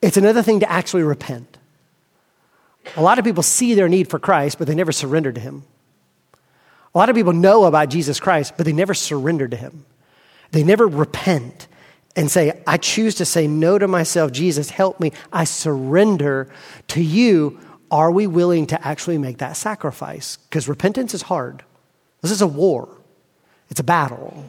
[0.02, 1.58] it's another thing to actually repent.
[2.96, 5.64] A lot of people see their need for Christ, but they never surrender to Him.
[6.96, 9.86] A lot of people know about Jesus Christ, but they never surrender to Him.
[10.52, 11.68] They never repent
[12.16, 14.32] and say, I choose to say no to myself.
[14.32, 15.12] Jesus, help me.
[15.32, 16.50] I surrender
[16.90, 17.60] to you.
[17.92, 20.38] Are we willing to actually make that sacrifice?
[20.38, 21.64] Because repentance is hard.
[22.22, 22.90] This is a war.
[23.70, 24.46] It's a battle.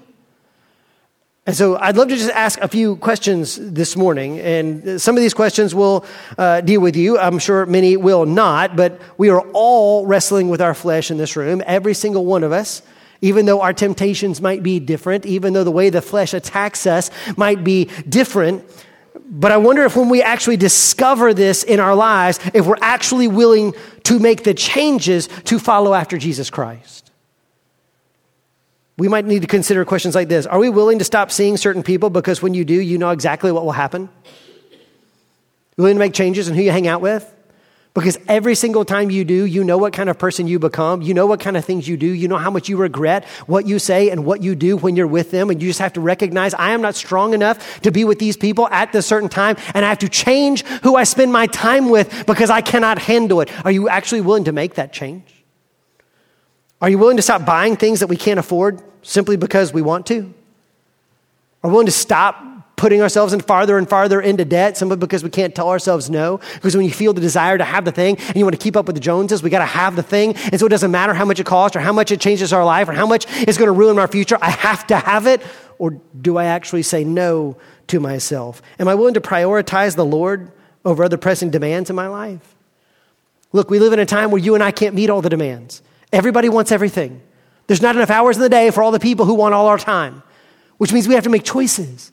[1.48, 4.38] And so I'd love to just ask a few questions this morning.
[4.38, 6.04] And some of these questions will
[6.36, 7.18] uh, deal with you.
[7.18, 11.36] I'm sure many will not, but we are all wrestling with our flesh in this
[11.36, 12.82] room, every single one of us.
[13.22, 17.10] Even though our temptations might be different, even though the way the flesh attacks us
[17.38, 18.62] might be different,
[19.30, 23.26] but I wonder if when we actually discover this in our lives, if we're actually
[23.26, 23.72] willing
[24.04, 27.07] to make the changes to follow after Jesus Christ
[28.98, 31.82] we might need to consider questions like this Are we willing to stop seeing certain
[31.82, 34.10] people because when you do, you know exactly what will happen?
[35.76, 37.34] Willing to make changes in who you hang out with?
[37.94, 41.02] Because every single time you do, you know what kind of person you become.
[41.02, 42.06] You know what kind of things you do.
[42.06, 45.06] You know how much you regret what you say and what you do when you're
[45.06, 45.50] with them.
[45.50, 48.36] And you just have to recognize I am not strong enough to be with these
[48.36, 49.56] people at this certain time.
[49.74, 53.40] And I have to change who I spend my time with because I cannot handle
[53.40, 53.50] it.
[53.64, 55.37] Are you actually willing to make that change?
[56.80, 60.06] Are you willing to stop buying things that we can't afford simply because we want
[60.06, 60.32] to?
[61.62, 62.44] Are we willing to stop
[62.78, 66.40] putting ourselves in farther and farther into debt simply because we can't tell ourselves no.
[66.54, 68.76] Because when you feel the desire to have the thing and you want to keep
[68.76, 70.34] up with the Joneses, we got to have the thing.
[70.36, 72.64] And so it doesn't matter how much it costs or how much it changes our
[72.64, 74.38] life or how much it's going to ruin our future.
[74.40, 75.42] I have to have it.
[75.78, 77.56] Or do I actually say no
[77.88, 78.62] to myself?
[78.78, 80.50] Am I willing to prioritize the Lord
[80.84, 82.54] over other pressing demands in my life?
[83.52, 85.82] Look, we live in a time where you and I can't meet all the demands.
[86.12, 87.20] Everybody wants everything.
[87.66, 89.78] There's not enough hours in the day for all the people who want all our
[89.78, 90.22] time,
[90.78, 92.12] which means we have to make choices.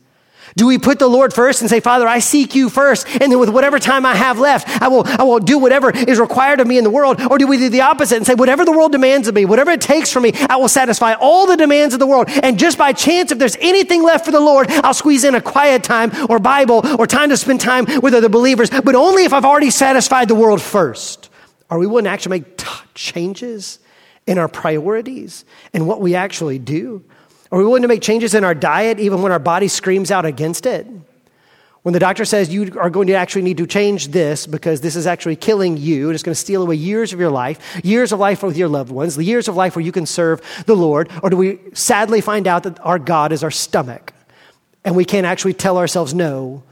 [0.56, 3.40] Do we put the Lord first and say, Father, I seek you first, and then
[3.40, 6.68] with whatever time I have left, I will, I will do whatever is required of
[6.68, 7.20] me in the world?
[7.22, 9.72] Or do we do the opposite and say, whatever the world demands of me, whatever
[9.72, 12.30] it takes from me, I will satisfy all the demands of the world.
[12.30, 15.42] And just by chance, if there's anything left for the Lord, I'll squeeze in a
[15.42, 19.34] quiet time or Bible or time to spend time with other believers, but only if
[19.34, 21.30] I've already satisfied the world first.
[21.70, 23.80] Are we willing to actually make t- changes
[24.28, 27.04] in our priorities and what we actually do?
[27.52, 30.26] Are we willing to make changes in our diet even when our body screams out
[30.26, 30.88] against it?
[31.84, 34.96] When the doctor says you are going to actually need to change this because this
[34.96, 38.12] is actually killing you and it's going to steal away years of your life, years
[38.12, 40.76] of life with your loved ones, the years of life where you can serve the
[40.76, 44.14] Lord, or do we sadly find out that our God is our stomach
[44.84, 46.64] and we can't actually tell ourselves no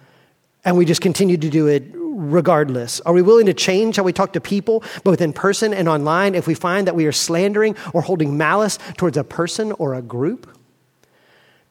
[0.65, 3.01] and we just continue to do it regardless?
[3.01, 6.35] Are we willing to change how we talk to people, both in person and online,
[6.35, 10.01] if we find that we are slandering or holding malice towards a person or a
[10.01, 10.47] group?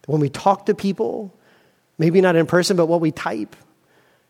[0.07, 1.35] When we talk to people,
[1.99, 3.55] maybe not in person, but what we type,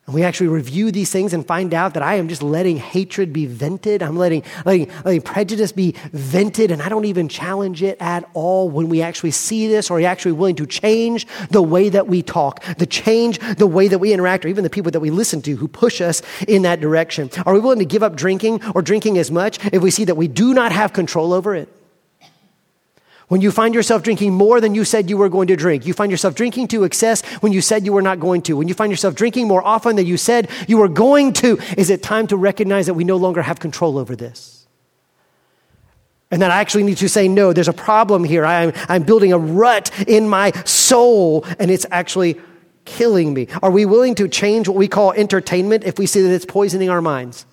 [0.06, 3.32] and we actually review these things and find out that I am just letting hatred
[3.32, 4.02] be vented.
[4.02, 8.68] I'm letting, letting, letting prejudice be vented, and I don't even challenge it at all
[8.68, 12.08] when we actually see this or are we actually willing to change the way that
[12.08, 15.10] we talk, to change the way that we interact, or even the people that we
[15.10, 17.30] listen to who push us in that direction.
[17.46, 20.16] Are we willing to give up drinking or drinking as much if we see that
[20.16, 21.68] we do not have control over it?
[23.32, 25.94] When you find yourself drinking more than you said you were going to drink, you
[25.94, 28.74] find yourself drinking to excess when you said you were not going to, when you
[28.74, 32.26] find yourself drinking more often than you said you were going to, is it time
[32.26, 34.66] to recognize that we no longer have control over this?
[36.30, 38.44] And that I actually need to say, no, there's a problem here.
[38.44, 42.38] I'm, I'm building a rut in my soul, and it's actually
[42.84, 43.48] killing me.
[43.62, 46.90] Are we willing to change what we call entertainment if we see that it's poisoning
[46.90, 47.46] our minds?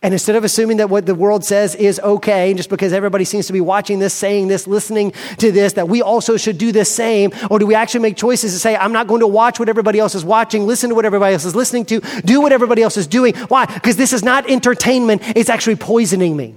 [0.00, 3.48] And instead of assuming that what the world says is okay, just because everybody seems
[3.48, 6.84] to be watching this, saying this, listening to this, that we also should do the
[6.84, 7.32] same?
[7.50, 9.98] Or do we actually make choices to say, I'm not going to watch what everybody
[9.98, 12.96] else is watching, listen to what everybody else is listening to, do what everybody else
[12.96, 13.34] is doing?
[13.48, 13.66] Why?
[13.66, 16.54] Because this is not entertainment, it's actually poisoning me.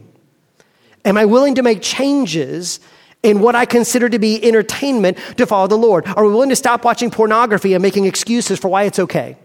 [1.03, 2.79] Am I willing to make changes
[3.23, 6.05] in what I consider to be entertainment to follow the Lord?
[6.05, 9.35] Are we willing to stop watching pornography and making excuses for why it's okay?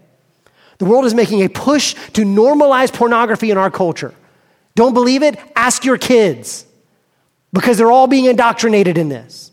[0.77, 4.13] The world is making a push to normalize pornography in our culture.
[4.75, 5.39] Don't believe it?
[5.55, 6.65] Ask your kids
[7.51, 9.51] because they're all being indoctrinated in this.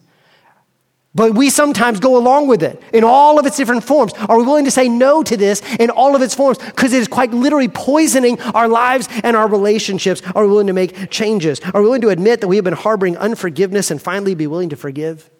[1.14, 4.12] But we sometimes go along with it in all of its different forms.
[4.28, 6.58] Are we willing to say no to this in all of its forms?
[6.58, 10.22] Because it is quite literally poisoning our lives and our relationships.
[10.34, 11.60] Are we willing to make changes?
[11.72, 14.70] Are we willing to admit that we have been harboring unforgiveness and finally be willing
[14.70, 15.30] to forgive?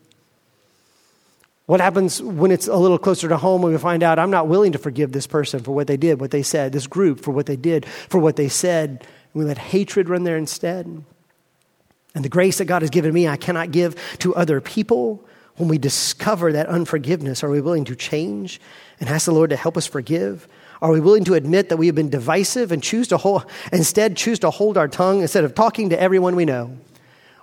[1.66, 4.48] What happens when it's a little closer to home when we find out I'm not
[4.48, 7.30] willing to forgive this person for what they did, what they said, this group for
[7.30, 11.04] what they did, for what they said, and we let hatred run there instead?
[12.14, 15.24] And the grace that God has given me, I cannot give to other people.
[15.56, 18.60] When we discover that unforgiveness, are we willing to change
[19.00, 20.48] and ask the Lord to help us forgive?
[20.82, 24.16] Are we willing to admit that we have been divisive and choose to hold, instead
[24.16, 26.76] choose to hold our tongue instead of talking to everyone we know?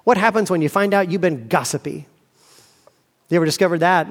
[0.04, 2.08] What happens when you find out you've been gossipy?
[3.32, 4.10] You ever discovered that?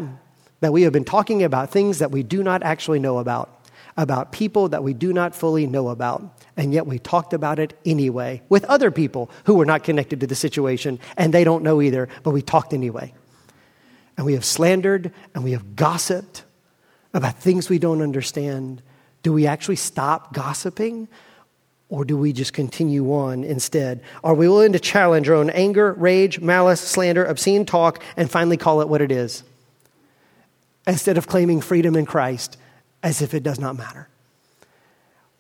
[0.61, 4.33] That we have been talking about things that we do not actually know about, about
[4.33, 8.41] people that we do not fully know about, and yet we talked about it anyway
[8.49, 12.09] with other people who were not connected to the situation, and they don't know either,
[12.23, 13.13] but we talked anyway.
[14.17, 16.45] And we have slandered and we have gossiped
[17.13, 18.83] about things we don't understand.
[19.23, 21.09] Do we actually stop gossiping?
[21.91, 24.01] Or do we just continue on instead?
[24.23, 28.57] Are we willing to challenge our own anger, rage, malice, slander, obscene talk, and finally
[28.57, 29.43] call it what it is?
[30.87, 32.57] Instead of claiming freedom in Christ
[33.03, 34.09] as if it does not matter.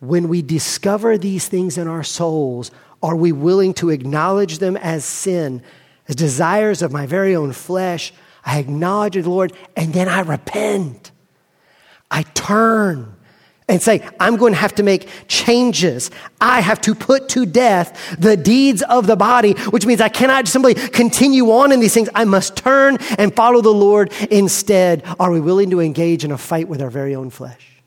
[0.01, 5.05] When we discover these things in our souls, are we willing to acknowledge them as
[5.05, 5.63] sin,
[6.09, 8.13] as desires of my very own flesh?
[8.45, 11.13] I acknowledge the Lord and then I repent.
[12.11, 13.15] I turn
[13.71, 16.11] and say, I'm going to have to make changes.
[16.41, 20.49] I have to put to death the deeds of the body, which means I cannot
[20.49, 22.09] simply continue on in these things.
[22.15, 25.05] I must turn and follow the Lord instead.
[25.19, 27.81] Are we willing to engage in a fight with our very own flesh?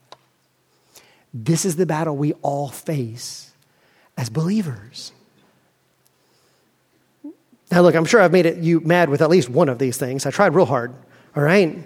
[1.34, 3.52] This is the battle we all face
[4.18, 5.12] as believers.
[7.72, 9.98] Now, look, I'm sure I've made it, you mad with at least one of these
[9.98, 10.26] things.
[10.28, 10.94] I tried real hard,
[11.36, 11.84] all right?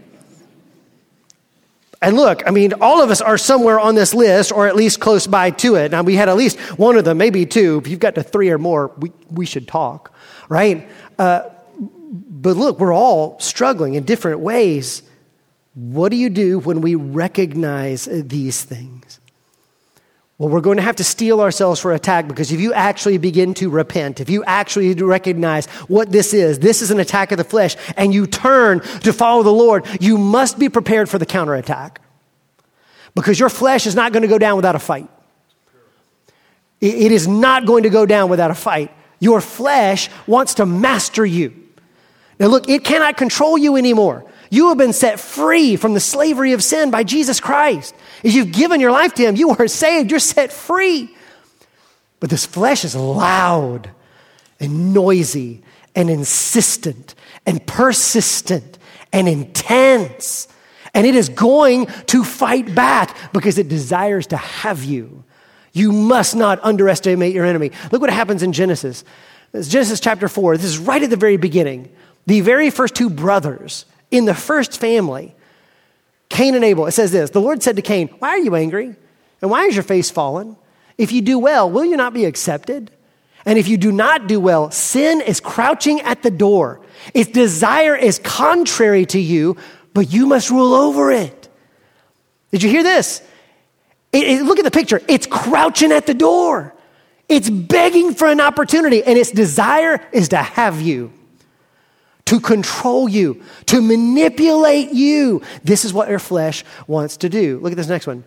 [2.02, 5.00] And look, I mean, all of us are somewhere on this list or at least
[5.00, 5.92] close by to it.
[5.92, 7.80] Now, we had at least one of them, maybe two.
[7.84, 10.14] If you've got to three or more, we, we should talk,
[10.48, 10.88] right?
[11.18, 15.02] Uh, but look, we're all struggling in different ways.
[15.74, 19.16] What do you do when we recognize these things?
[20.38, 23.56] Well, we're going to have to steel ourselves for attack because if you actually begin
[23.56, 27.43] to repent, if you actually recognize what this is, this is an attack of the
[27.43, 32.02] flesh, and you turn to follow the Lord, you must be prepared for the counterattack.
[33.15, 35.10] Because your flesh is not going to go down without a fight.
[36.80, 38.91] It is not going to go down without a fight.
[39.19, 41.52] Your flesh wants to master you.
[42.39, 44.23] Now, look, it cannot control you anymore.
[44.50, 47.94] You have been set free from the slavery of sin by Jesus Christ.
[48.24, 51.16] As you've given your life to Him, you are saved, you're set free.
[52.20, 53.90] But this flesh is loud
[54.60, 55.62] and noisy
[55.96, 58.78] and insistent and persistent
[59.14, 60.48] and intense.
[60.94, 65.24] And it is going to fight back because it desires to have you.
[65.74, 67.72] You must not underestimate your enemy.
[67.92, 69.04] Look what happens in Genesis.
[69.54, 70.58] It's Genesis chapter 4.
[70.58, 71.92] This is right at the very beginning.
[72.26, 75.36] The very first two brothers in the first family,
[76.30, 78.96] Cain and Abel, it says this The Lord said to Cain, Why are you angry?
[79.41, 80.58] And why is your face fallen?
[80.98, 82.91] If you do well, will you not be accepted?
[83.46, 86.82] And if you do not do well, sin is crouching at the door.
[87.13, 89.56] Its desire is contrary to you,
[89.93, 91.48] but you must rule over it.
[92.52, 93.22] Did you hear this?
[94.12, 95.02] It, it, look at the picture.
[95.08, 96.74] It's crouching at the door.
[97.30, 101.13] It's begging for an opportunity, and its desire is to have you
[102.28, 105.42] to control you, to manipulate you.
[105.63, 107.58] This is what your flesh wants to do.
[107.60, 108.26] Look at this next one.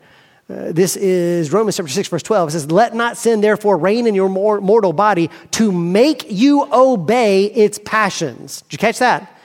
[0.49, 2.49] Uh, this is Romans chapter 6, verse 12.
[2.49, 7.45] It says, Let not sin therefore reign in your mortal body to make you obey
[7.45, 8.63] its passions.
[8.63, 9.39] Did you catch that?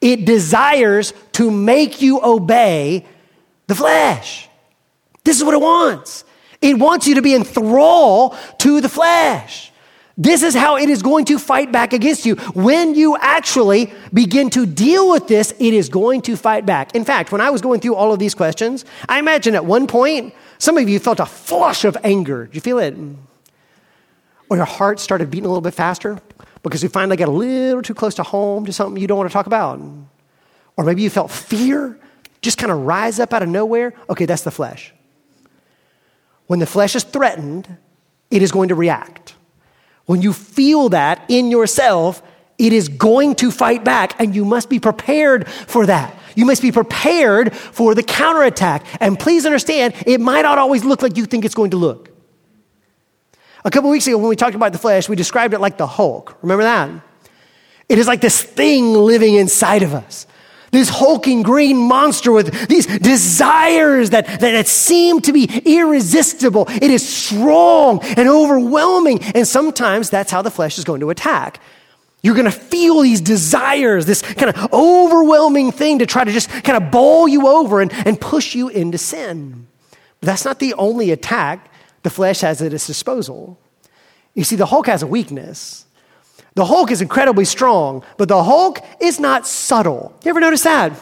[0.00, 3.04] It desires to make you obey
[3.66, 4.48] the flesh.
[5.24, 6.24] This is what it wants.
[6.60, 9.71] It wants you to be in thrall to the flesh.
[10.16, 12.36] This is how it is going to fight back against you.
[12.54, 16.94] When you actually begin to deal with this, it is going to fight back.
[16.94, 19.86] In fact, when I was going through all of these questions, I imagine at one
[19.86, 22.46] point, some of you felt a flush of anger.
[22.46, 22.94] Did you feel it?
[24.50, 26.20] Or your heart started beating a little bit faster
[26.62, 29.30] because you finally got a little too close to home to something you don't want
[29.30, 29.80] to talk about.
[30.76, 31.98] Or maybe you felt fear
[32.42, 33.94] just kind of rise up out of nowhere.
[34.10, 34.92] Okay, that's the flesh.
[36.48, 37.78] When the flesh is threatened,
[38.30, 39.36] it is going to react.
[40.06, 42.22] When you feel that in yourself,
[42.58, 46.16] it is going to fight back, and you must be prepared for that.
[46.34, 48.84] You must be prepared for the counterattack.
[49.00, 52.10] And please understand, it might not always look like you think it's going to look.
[53.64, 55.86] A couple weeks ago, when we talked about the flesh, we described it like the
[55.86, 56.36] Hulk.
[56.42, 56.90] Remember that?
[57.88, 60.26] It is like this thing living inside of us
[60.72, 66.66] this hulking green monster with these desires that, that, seem to be irresistible.
[66.68, 69.22] It is strong and overwhelming.
[69.22, 71.60] And sometimes that's how the flesh is going to attack.
[72.22, 76.48] You're going to feel these desires, this kind of overwhelming thing to try to just
[76.48, 79.66] kind of bowl you over and, and push you into sin.
[80.20, 81.70] But that's not the only attack
[82.02, 83.58] the flesh has at its disposal.
[84.34, 85.84] You see, the Hulk has a weakness.
[86.54, 90.14] The Hulk is incredibly strong, but the Hulk is not subtle.
[90.22, 90.92] You ever notice that?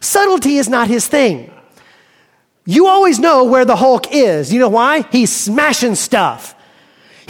[0.00, 1.52] Subtlety is not his thing.
[2.64, 4.52] You always know where the Hulk is.
[4.52, 5.02] You know why?
[5.10, 6.54] He's smashing stuff.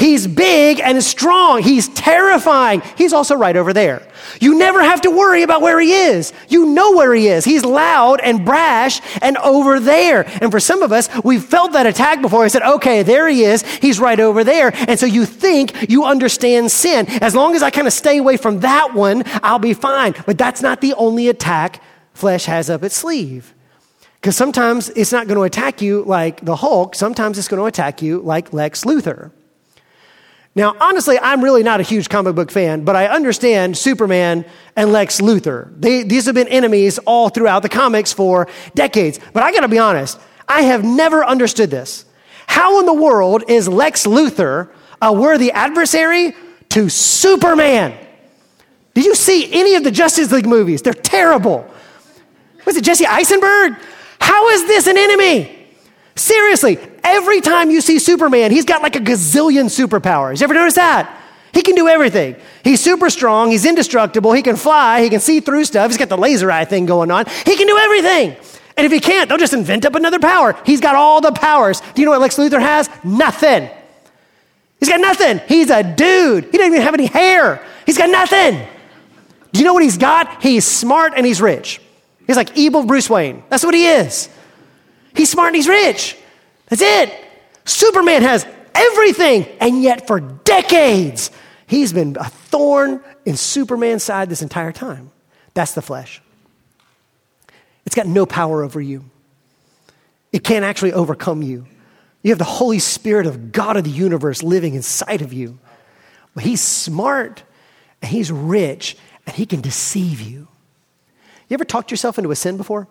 [0.02, 1.62] He's big and strong.
[1.62, 2.82] He's terrifying.
[2.98, 4.02] He's also right over there.
[4.40, 6.32] You never have to worry about where he is.
[6.48, 7.44] You know where he is.
[7.44, 10.24] He's loud and brash and over there.
[10.42, 12.42] And for some of us, we've felt that attack before.
[12.42, 13.62] I said, okay, there he is.
[13.76, 14.72] He's right over there.
[14.74, 17.06] And so you think you understand sin.
[17.22, 20.16] As long as I kind of stay away from that one, I'll be fine.
[20.26, 21.80] But that's not the only attack
[22.12, 23.54] flesh has up its sleeve.
[24.14, 26.96] Because sometimes it's not going to attack you like the Hulk.
[26.96, 29.30] Sometimes it's going to attack you like Lex Luthor.
[30.54, 34.44] Now, honestly, I'm really not a huge comic book fan, but I understand Superman
[34.76, 35.72] and Lex Luthor.
[35.80, 39.18] They, these have been enemies all throughout the comics for decades.
[39.32, 42.04] But I gotta be honest, I have never understood this.
[42.46, 44.68] How in the world is Lex Luthor
[45.00, 46.34] a worthy adversary
[46.68, 47.98] to Superman?
[48.94, 50.82] Did you see any of the Justice League movies?
[50.82, 51.66] They're terrible.
[52.66, 53.74] Was it Jesse Eisenberg?
[54.20, 55.61] How is this an enemy?
[56.14, 60.40] Seriously, every time you see Superman, he's got like a gazillion superpowers.
[60.40, 61.18] You ever notice that?
[61.52, 62.36] He can do everything.
[62.64, 63.50] He's super strong.
[63.50, 64.32] He's indestructible.
[64.32, 65.02] He can fly.
[65.02, 65.90] He can see through stuff.
[65.90, 67.26] He's got the laser eye thing going on.
[67.44, 68.36] He can do everything.
[68.76, 70.56] And if he can't, they'll just invent up another power.
[70.64, 71.80] He's got all the powers.
[71.80, 72.88] Do you know what Lex Luthor has?
[73.04, 73.68] Nothing.
[74.80, 75.40] He's got nothing.
[75.46, 76.44] He's a dude.
[76.46, 77.64] He doesn't even have any hair.
[77.84, 78.66] He's got nothing.
[79.52, 80.42] Do you know what he's got?
[80.42, 81.80] He's smart and he's rich.
[82.26, 83.42] He's like evil Bruce Wayne.
[83.50, 84.30] That's what he is.
[85.14, 86.16] He's smart and he's rich.
[86.66, 87.12] That's it.
[87.64, 91.30] Superman has everything, and yet for decades,
[91.66, 95.10] he's been a thorn in Superman's side this entire time.
[95.54, 96.22] That's the flesh.
[97.84, 99.04] It's got no power over you,
[100.32, 101.66] it can't actually overcome you.
[102.22, 105.58] You have the Holy Spirit of God of the universe living inside of you.
[106.34, 107.42] But he's smart
[108.00, 108.96] and he's rich
[109.26, 110.46] and he can deceive you.
[111.48, 112.86] You ever talked yourself into a sin before?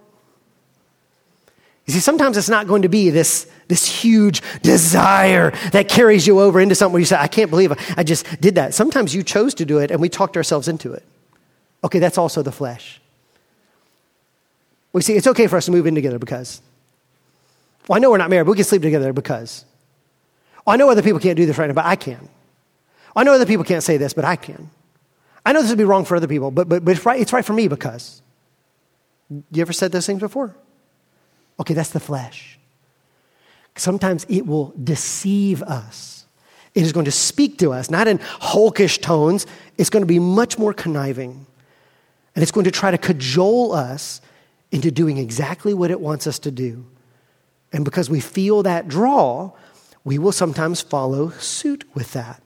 [1.85, 6.39] You see, sometimes it's not going to be this, this huge desire that carries you
[6.39, 8.73] over into something where you say, I can't believe I just did that.
[8.73, 11.03] Sometimes you chose to do it and we talked ourselves into it.
[11.83, 13.01] Okay, that's also the flesh.
[14.93, 16.61] We see, it's okay for us to move in together because.
[17.87, 19.65] Well, I know we're not married, but we can sleep together because.
[20.65, 22.29] Well, I know other people can't do this right now, but I can.
[23.15, 24.69] I know other people can't say this, but I can.
[25.45, 27.33] I know this would be wrong for other people, but, but, but it's, right, it's
[27.33, 28.21] right for me because.
[29.29, 30.55] You ever said those things before?
[31.61, 32.57] Okay, that's the flesh.
[33.75, 36.25] Sometimes it will deceive us.
[36.73, 39.45] It is going to speak to us, not in hulkish tones.
[39.77, 41.45] It's going to be much more conniving.
[42.33, 44.21] And it's going to try to cajole us
[44.71, 46.83] into doing exactly what it wants us to do.
[47.71, 49.51] And because we feel that draw,
[50.03, 52.41] we will sometimes follow suit with that.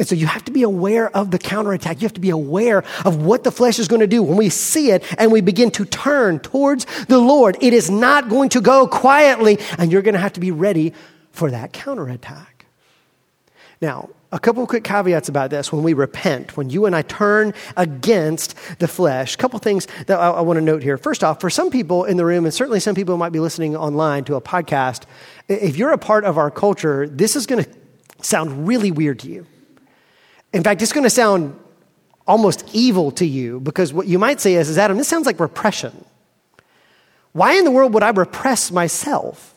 [0.00, 2.00] And so you have to be aware of the counterattack.
[2.00, 4.22] You have to be aware of what the flesh is going to do.
[4.22, 8.30] When we see it and we begin to turn towards the Lord, it is not
[8.30, 10.94] going to go quietly, and you're going to have to be ready
[11.32, 12.64] for that counterattack.
[13.82, 15.70] Now, a couple quick caveats about this.
[15.70, 20.18] When we repent, when you and I turn against the flesh, a couple things that
[20.18, 20.96] I, I want to note here.
[20.96, 23.76] First off, for some people in the room, and certainly some people might be listening
[23.76, 25.02] online to a podcast,
[25.46, 27.70] if you're a part of our culture, this is going to
[28.22, 29.46] sound really weird to you.
[30.52, 31.58] In fact, it's going to sound
[32.26, 35.40] almost evil to you because what you might say is, is Adam, this sounds like
[35.40, 36.04] repression.
[37.32, 39.54] Why in the world would I repress myself?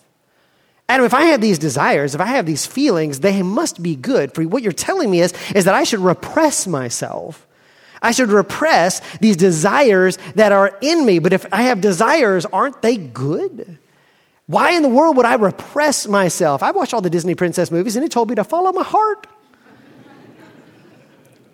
[0.89, 4.33] Adam, if I have these desires, if I have these feelings, they must be good.
[4.35, 7.47] For what you're telling me is, is that I should repress myself.
[8.01, 11.19] I should repress these desires that are in me.
[11.19, 13.77] But if I have desires, aren't they good?
[14.45, 16.61] Why in the world would I repress myself?
[16.61, 19.25] I watched all the Disney princess movies and it told me to follow my heart.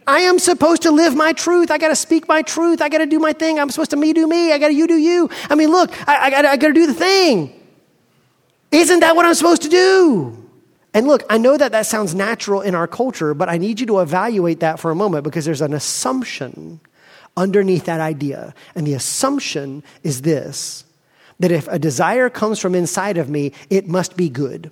[0.10, 1.70] I am supposed to live my truth.
[1.70, 2.82] I got to speak my truth.
[2.82, 3.60] I got to do my thing.
[3.60, 4.52] I'm supposed to me do me.
[4.52, 5.30] I got to you do you.
[5.52, 7.54] I mean, look, I, I got to do the thing.
[8.72, 10.50] Isn't that what I'm supposed to do?
[10.96, 13.86] And look, I know that that sounds natural in our culture, but I need you
[13.86, 16.80] to evaluate that for a moment because there's an assumption
[17.38, 18.56] underneath that idea.
[18.74, 20.86] And the assumption is this
[21.40, 24.72] that if a desire comes from inside of me, it must be good.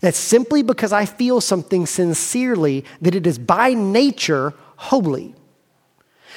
[0.00, 5.34] That simply because I feel something sincerely, that it is by nature holy.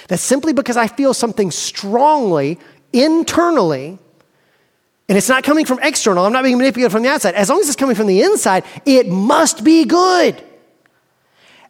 [0.07, 2.59] That simply because I feel something strongly,
[2.91, 3.99] internally,
[5.09, 7.35] and it's not coming from external, I'm not being manipulated from the outside.
[7.35, 10.41] As long as it's coming from the inside, it must be good.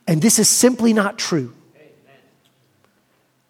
[0.07, 1.53] And this is simply not true.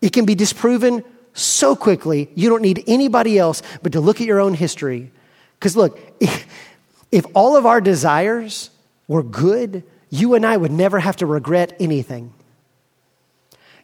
[0.01, 1.03] It can be disproven
[1.34, 5.11] so quickly, you don't need anybody else but to look at your own history.
[5.59, 5.99] Because look,
[7.14, 8.72] if all of our desires
[9.07, 12.34] were good, you and I would never have to regret anything.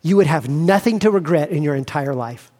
[0.01, 2.51] You would have nothing to regret in your entire life.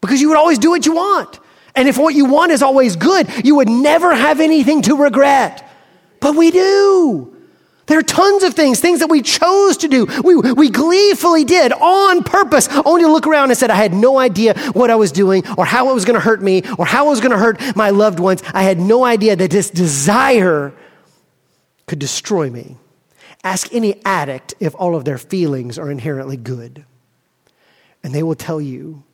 [0.00, 1.38] Because you would always do what you want.
[1.76, 5.70] And if what you want is always good, you would never have anything to regret.
[6.18, 7.35] But we do.
[7.86, 10.06] There are tons of things, things that we chose to do.
[10.24, 14.18] We, we gleefully did on purpose, only to look around and said, I had no
[14.18, 17.06] idea what I was doing or how it was going to hurt me or how
[17.06, 18.42] it was going to hurt my loved ones.
[18.52, 20.72] I had no idea that this desire
[21.86, 22.76] could destroy me.
[23.44, 26.84] Ask any addict if all of their feelings are inherently good.
[28.02, 29.04] And they will tell you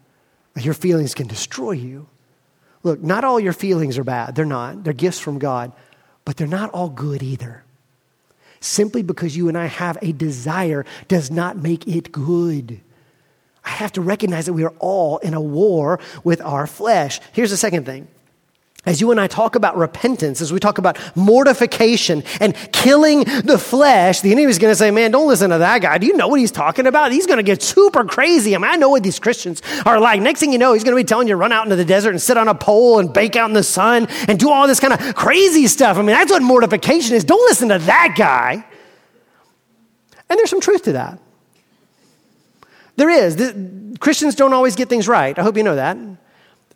[0.54, 2.08] that your feelings can destroy you.
[2.82, 4.34] Look, not all your feelings are bad.
[4.34, 4.84] They're not.
[4.84, 5.72] They're gifts from God,
[6.24, 7.64] but they're not all good either.
[8.62, 12.80] Simply because you and I have a desire does not make it good.
[13.64, 17.20] I have to recognize that we are all in a war with our flesh.
[17.32, 18.06] Here's the second thing
[18.84, 23.56] as you and I talk about repentance, as we talk about mortification and killing the
[23.56, 25.98] flesh, the enemy is going to say, Man, don't listen to that guy.
[25.98, 27.12] Do you know what he's talking about?
[27.12, 28.56] He's going to get super crazy.
[28.56, 30.20] I mean, I know what these Christians are like.
[30.20, 31.84] Next thing you know, he's going to be telling you to run out into the
[31.84, 34.66] desert and sit on a pole and bake out in the sun and do all
[34.66, 35.96] this kind of crazy stuff.
[35.96, 37.22] I mean, that's what mortification is.
[37.22, 38.64] Don't listen to that guy.
[40.28, 41.20] And there's some truth to that.
[42.96, 43.36] There is.
[44.00, 45.38] Christians don't always get things right.
[45.38, 45.96] I hope you know that.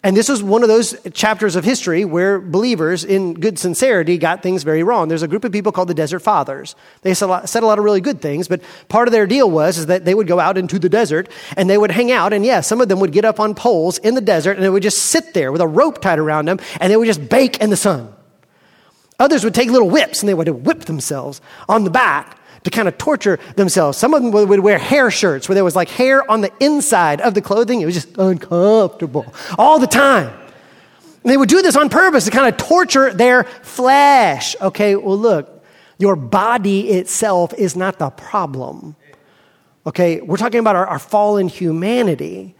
[0.06, 4.40] And this was one of those chapters of history where believers, in good sincerity, got
[4.40, 5.08] things very wrong.
[5.08, 6.76] There's a group of people called the Desert Fathers.
[7.02, 9.26] They said a lot, said a lot of really good things, but part of their
[9.26, 12.12] deal was is that they would go out into the desert and they would hang
[12.12, 12.32] out.
[12.32, 14.70] And yes, some of them would get up on poles in the desert and they
[14.70, 17.60] would just sit there with a rope tied around them and they would just bake
[17.60, 18.14] in the sun.
[19.18, 22.88] Others would take little whips and they would whip themselves on the back to kind
[22.88, 23.96] of torture themselves.
[23.96, 27.20] Some of them would wear hair shirts where there was like hair on the inside
[27.20, 27.80] of the clothing.
[27.80, 30.26] It was just uncomfortable all the time.
[30.26, 34.56] And they would do this on purpose to kind of torture their flesh.
[34.60, 35.64] Okay, well, look,
[35.98, 38.96] your body itself is not the problem.
[39.86, 42.56] Okay, we're talking about our, our fallen humanity.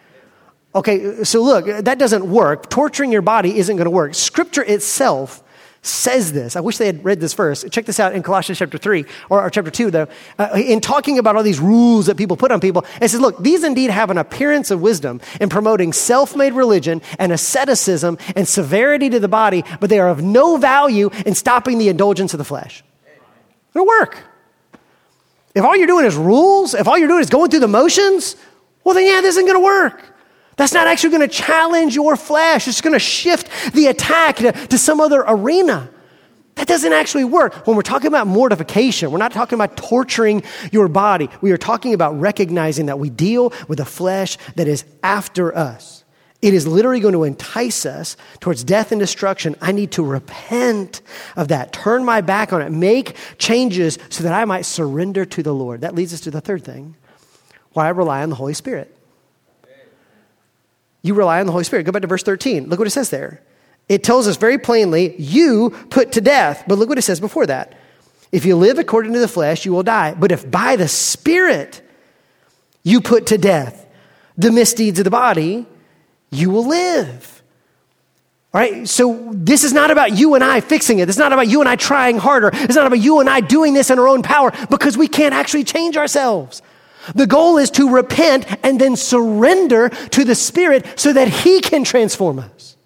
[0.73, 2.71] Okay, so look, that doesn't work.
[2.71, 4.15] Torturing your body isn't going to work.
[4.15, 5.43] Scripture itself
[5.87, 6.57] says this.
[6.57, 7.71] I wish they had read this first.
[7.71, 10.09] Check this out in Colossians chapter 3 or, or chapter 2, though.
[10.39, 13.39] Uh, in talking about all these rules that people put on people, it says, look,
[13.43, 18.47] these indeed have an appearance of wisdom in promoting self made religion and asceticism and
[18.47, 22.39] severity to the body, but they are of no value in stopping the indulgence of
[22.39, 22.83] the flesh.
[23.75, 24.19] It'll work.
[25.55, 28.37] If all you're doing is rules, if all you're doing is going through the motions,
[28.85, 30.16] well, then yeah, this isn't going to work.
[30.57, 32.67] That's not actually going to challenge your flesh.
[32.67, 35.91] It's going to shift the attack to, to some other arena.
[36.55, 37.67] That doesn't actually work.
[37.67, 40.43] When we're talking about mortification, we're not talking about torturing
[40.73, 41.29] your body.
[41.43, 46.05] We are talking about recognizing that we deal with a flesh that is after us.
[46.41, 49.57] It is literally going to entice us towards death and destruction.
[49.61, 51.03] I need to repent
[51.35, 55.43] of that, turn my back on it, make changes so that I might surrender to
[55.43, 55.83] the Lord.
[55.83, 56.95] That leads us to the third thing
[57.73, 58.96] why I rely on the Holy Spirit.
[61.07, 61.85] You rely on the Holy Spirit.
[61.85, 62.69] Go back to verse 13.
[62.69, 63.41] Look what it says there.
[63.89, 66.65] It tells us very plainly, you put to death.
[66.67, 67.75] But look what it says before that.
[68.33, 70.15] If you live according to the flesh, you will die.
[70.15, 71.81] But if by the Spirit
[72.83, 73.87] you put to death
[74.37, 75.67] the misdeeds of the body,
[76.31, 77.43] you will live.
[78.53, 81.09] All right, so this is not about you and I fixing it.
[81.09, 82.51] It's not about you and I trying harder.
[82.53, 85.35] It's not about you and I doing this in our own power because we can't
[85.35, 86.63] actually change ourselves.
[87.15, 91.85] The goal is to repent and then surrender to the Spirit so that He can
[91.85, 92.77] transform us,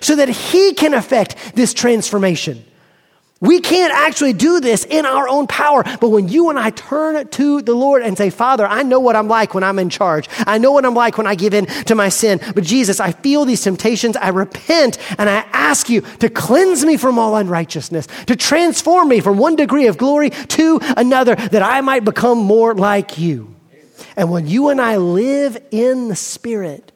[0.00, 2.64] so that He can affect this transformation.
[3.40, 5.82] We can't actually do this in our own power.
[6.00, 9.16] But when you and I turn to the Lord and say, Father, I know what
[9.16, 10.30] I'm like when I'm in charge.
[10.46, 12.40] I know what I'm like when I give in to my sin.
[12.54, 14.16] But Jesus, I feel these temptations.
[14.16, 19.20] I repent and I ask you to cleanse me from all unrighteousness, to transform me
[19.20, 23.53] from one degree of glory to another, that I might become more like you.
[24.16, 26.92] And when you and I live in the Spirit,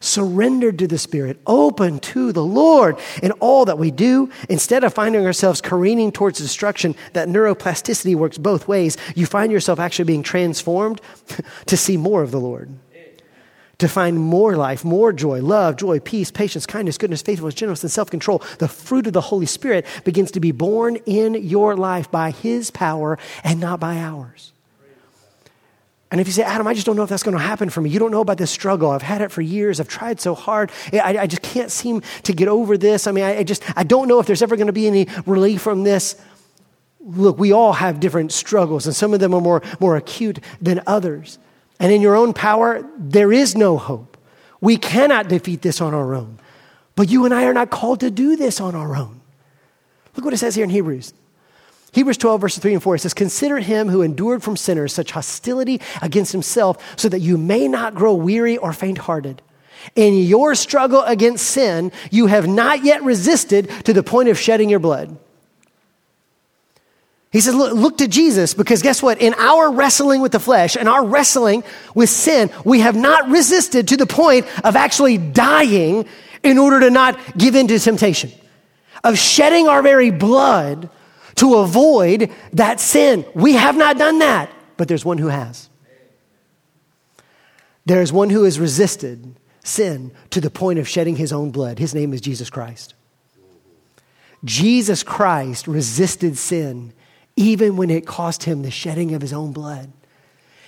[0.00, 4.94] surrendered to the Spirit, open to the Lord in all that we do, instead of
[4.94, 8.96] finding ourselves careening towards destruction, that neuroplasticity works both ways.
[9.14, 11.00] You find yourself actually being transformed
[11.66, 12.70] to see more of the Lord,
[13.78, 17.92] to find more life, more joy, love, joy, peace, patience, kindness, goodness, faithfulness, gentleness, and
[17.92, 18.42] self control.
[18.58, 22.70] The fruit of the Holy Spirit begins to be born in your life by His
[22.70, 24.52] power and not by ours.
[26.10, 27.80] And if you say, Adam, I just don't know if that's going to happen for
[27.80, 28.90] me, you don't know about this struggle.
[28.90, 29.78] I've had it for years.
[29.78, 30.72] I've tried so hard.
[30.92, 33.06] I, I just can't seem to get over this.
[33.06, 35.06] I mean, I, I just, I don't know if there's ever going to be any
[35.24, 36.20] relief from this.
[36.98, 40.82] Look, we all have different struggles, and some of them are more, more acute than
[40.86, 41.38] others.
[41.78, 44.18] And in your own power, there is no hope.
[44.60, 46.38] We cannot defeat this on our own.
[46.96, 49.20] But you and I are not called to do this on our own.
[50.16, 51.14] Look what it says here in Hebrews.
[51.92, 55.10] Hebrews 12, verses 3 and 4, it says, Consider him who endured from sinners such
[55.10, 59.42] hostility against himself, so that you may not grow weary or faint hearted.
[59.96, 64.68] In your struggle against sin, you have not yet resisted to the point of shedding
[64.68, 65.16] your blood.
[67.32, 69.20] He says, look, look, to Jesus because guess what?
[69.20, 71.62] In our wrestling with the flesh and our wrestling
[71.94, 76.06] with sin, we have not resisted to the point of actually dying
[76.42, 78.32] in order to not give in to temptation,
[79.04, 80.90] of shedding our very blood
[81.40, 83.24] to avoid that sin.
[83.34, 85.70] We have not done that, but there's one who has.
[87.86, 91.78] There is one who has resisted sin to the point of shedding his own blood.
[91.78, 92.94] His name is Jesus Christ.
[94.44, 96.92] Jesus Christ resisted sin
[97.36, 99.90] even when it cost him the shedding of his own blood.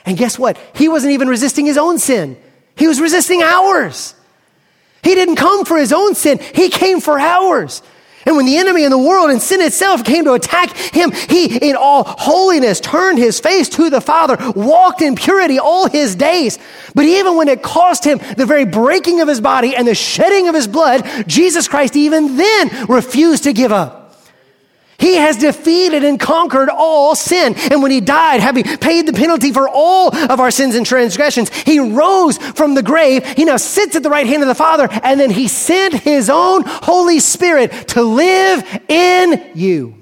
[0.06, 0.58] And guess what?
[0.74, 2.38] He wasn't even resisting his own sin,
[2.76, 4.14] he was resisting ours.
[5.02, 7.82] He didn't come for his own sin, he came for ours.
[8.26, 11.56] And when the enemy and the world and sin itself came to attack him, he,
[11.56, 16.58] in all holiness, turned his face to the Father, walked in purity all his days.
[16.94, 20.48] But even when it cost him the very breaking of his body and the shedding
[20.48, 24.01] of his blood, Jesus Christ even then refused to give up.
[25.02, 27.56] He has defeated and conquered all sin.
[27.72, 31.50] And when he died, having paid the penalty for all of our sins and transgressions,
[31.50, 33.26] he rose from the grave.
[33.26, 36.30] He now sits at the right hand of the Father, and then he sent his
[36.30, 40.00] own Holy Spirit to live in you.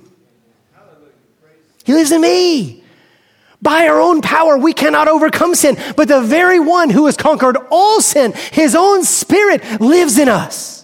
[1.84, 2.84] He lives in me.
[3.62, 7.56] By our own power, we cannot overcome sin, but the very one who has conquered
[7.70, 10.79] all sin, his own spirit lives in us.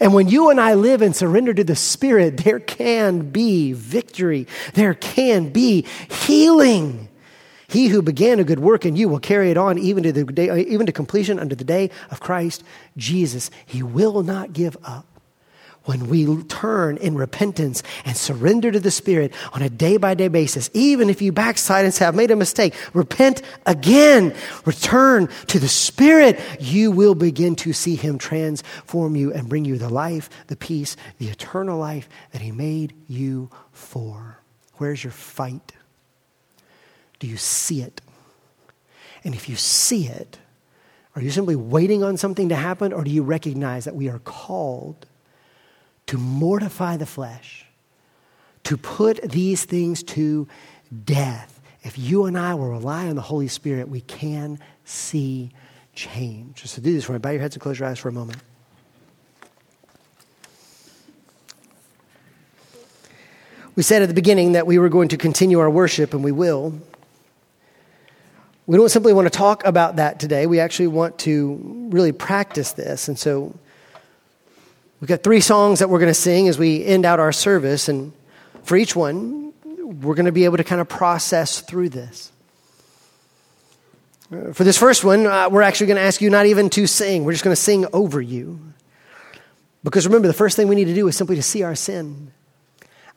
[0.00, 4.46] And when you and I live and surrender to the Spirit, there can be victory.
[4.74, 7.08] There can be healing.
[7.68, 10.24] He who began a good work in you will carry it on even to, the
[10.24, 12.62] day, even to completion unto the day of Christ
[12.96, 13.50] Jesus.
[13.66, 15.13] He will not give up
[15.84, 20.28] when we turn in repentance and surrender to the Spirit on a day by day
[20.28, 25.58] basis, even if you backslide and say, I've made a mistake, repent again, return to
[25.58, 30.30] the Spirit, you will begin to see Him transform you and bring you the life,
[30.46, 34.38] the peace, the eternal life that He made you for.
[34.74, 35.72] Where's your fight?
[37.18, 38.00] Do you see it?
[39.22, 40.38] And if you see it,
[41.16, 44.18] are you simply waiting on something to happen, or do you recognize that we are
[44.18, 45.06] called?
[46.06, 47.66] To mortify the flesh,
[48.64, 50.46] to put these things to
[51.04, 51.60] death.
[51.82, 55.50] If you and I will rely on the Holy Spirit, we can see
[55.94, 56.66] change.
[56.66, 57.18] So do this for me.
[57.18, 58.38] Bow your heads and close your eyes for a moment.
[63.76, 66.32] We said at the beginning that we were going to continue our worship, and we
[66.32, 66.78] will.
[68.66, 70.46] We don't simply want to talk about that today.
[70.46, 73.08] We actually want to really practice this.
[73.08, 73.54] And so
[75.04, 77.90] We've got three songs that we're going to sing as we end out our service,
[77.90, 78.14] and
[78.62, 79.52] for each one,
[80.00, 82.32] we're going to be able to kind of process through this.
[84.32, 86.86] Uh, for this first one, uh, we're actually going to ask you not even to
[86.86, 88.58] sing, we're just going to sing over you.
[89.82, 92.32] Because remember, the first thing we need to do is simply to see our sin.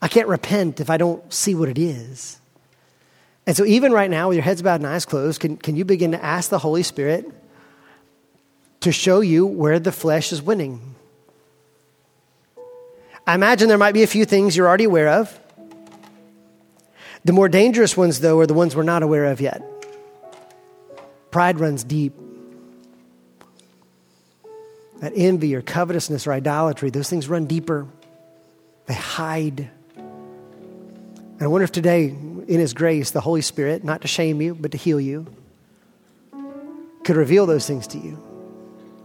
[0.02, 2.38] I can't repent if I don't see what it is.
[3.46, 5.86] And so, even right now, with your heads bowed and eyes closed, can, can you
[5.86, 7.32] begin to ask the Holy Spirit
[8.82, 10.96] to show you where the flesh is winning?
[13.28, 15.38] I imagine there might be a few things you're already aware of.
[17.26, 19.62] The more dangerous ones, though, are the ones we're not aware of yet.
[21.30, 22.14] Pride runs deep.
[25.02, 27.86] That envy or covetousness or idolatry, those things run deeper.
[28.86, 29.70] They hide.
[29.98, 34.56] And I wonder if today, in His grace, the Holy Spirit, not to shame you,
[34.56, 35.28] but to heal you,
[37.04, 38.24] could reveal those things to you.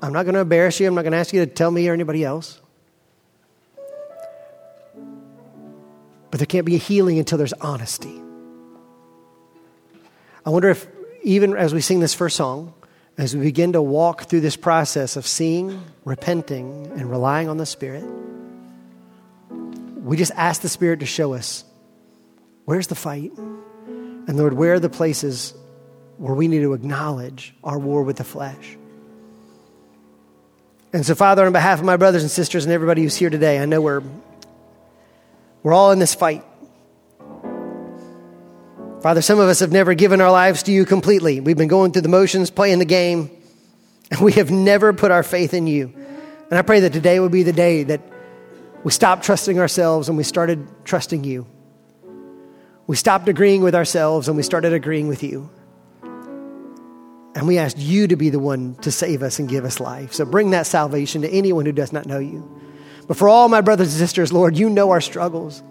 [0.00, 0.86] I'm not going to embarrass you.
[0.86, 2.61] I'm not going to ask you to tell me or anybody else.
[6.32, 8.18] But there can't be a healing until there's honesty.
[10.46, 10.88] I wonder if,
[11.22, 12.72] even as we sing this first song,
[13.18, 17.66] as we begin to walk through this process of seeing, repenting, and relying on the
[17.66, 18.04] Spirit,
[19.50, 21.64] we just ask the Spirit to show us
[22.64, 23.32] where's the fight?
[23.36, 25.52] And Lord, where are the places
[26.16, 28.78] where we need to acknowledge our war with the flesh?
[30.94, 33.58] And so, Father, on behalf of my brothers and sisters and everybody who's here today,
[33.58, 34.02] I know we're
[35.62, 36.44] we're all in this fight.
[39.02, 41.40] Father, some of us have never given our lives to you completely.
[41.40, 43.30] We've been going through the motions, playing the game,
[44.10, 45.92] and we have never put our faith in you.
[46.50, 48.00] And I pray that today would be the day that
[48.84, 51.46] we stopped trusting ourselves and we started trusting you.
[52.86, 55.50] We stopped agreeing with ourselves and we started agreeing with you.
[57.34, 60.12] And we asked you to be the one to save us and give us life.
[60.12, 62.60] So bring that salvation to anyone who does not know you.
[63.06, 65.62] But for all my brothers and sisters, Lord, you know our struggles.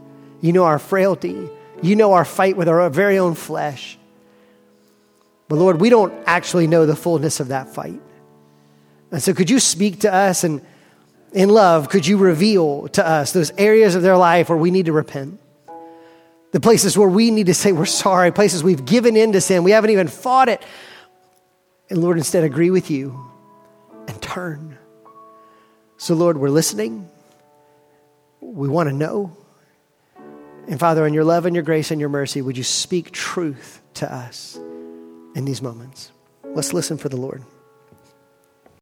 [0.42, 1.50] You know our frailty.
[1.82, 3.98] You know our fight with our very own flesh.
[5.48, 8.02] But Lord, we don't actually know the fullness of that fight.
[9.12, 10.66] And so could you speak to us and
[11.34, 14.86] in love, could you reveal to us those areas of their life where we need
[14.86, 15.40] to repent?
[16.52, 19.64] The places where we need to say we're sorry, places we've given in to sin,
[19.64, 20.62] we haven't even fought it.
[21.90, 23.30] And Lord, instead agree with you
[24.08, 24.78] and turn.
[25.98, 27.11] So, Lord, we're listening
[28.42, 29.38] we want to know.
[30.68, 33.82] And Father, in your love and your grace and your mercy, would you speak truth
[33.96, 34.58] to us
[35.36, 36.12] in these moments?
[36.44, 37.44] Let's listen for the Lord.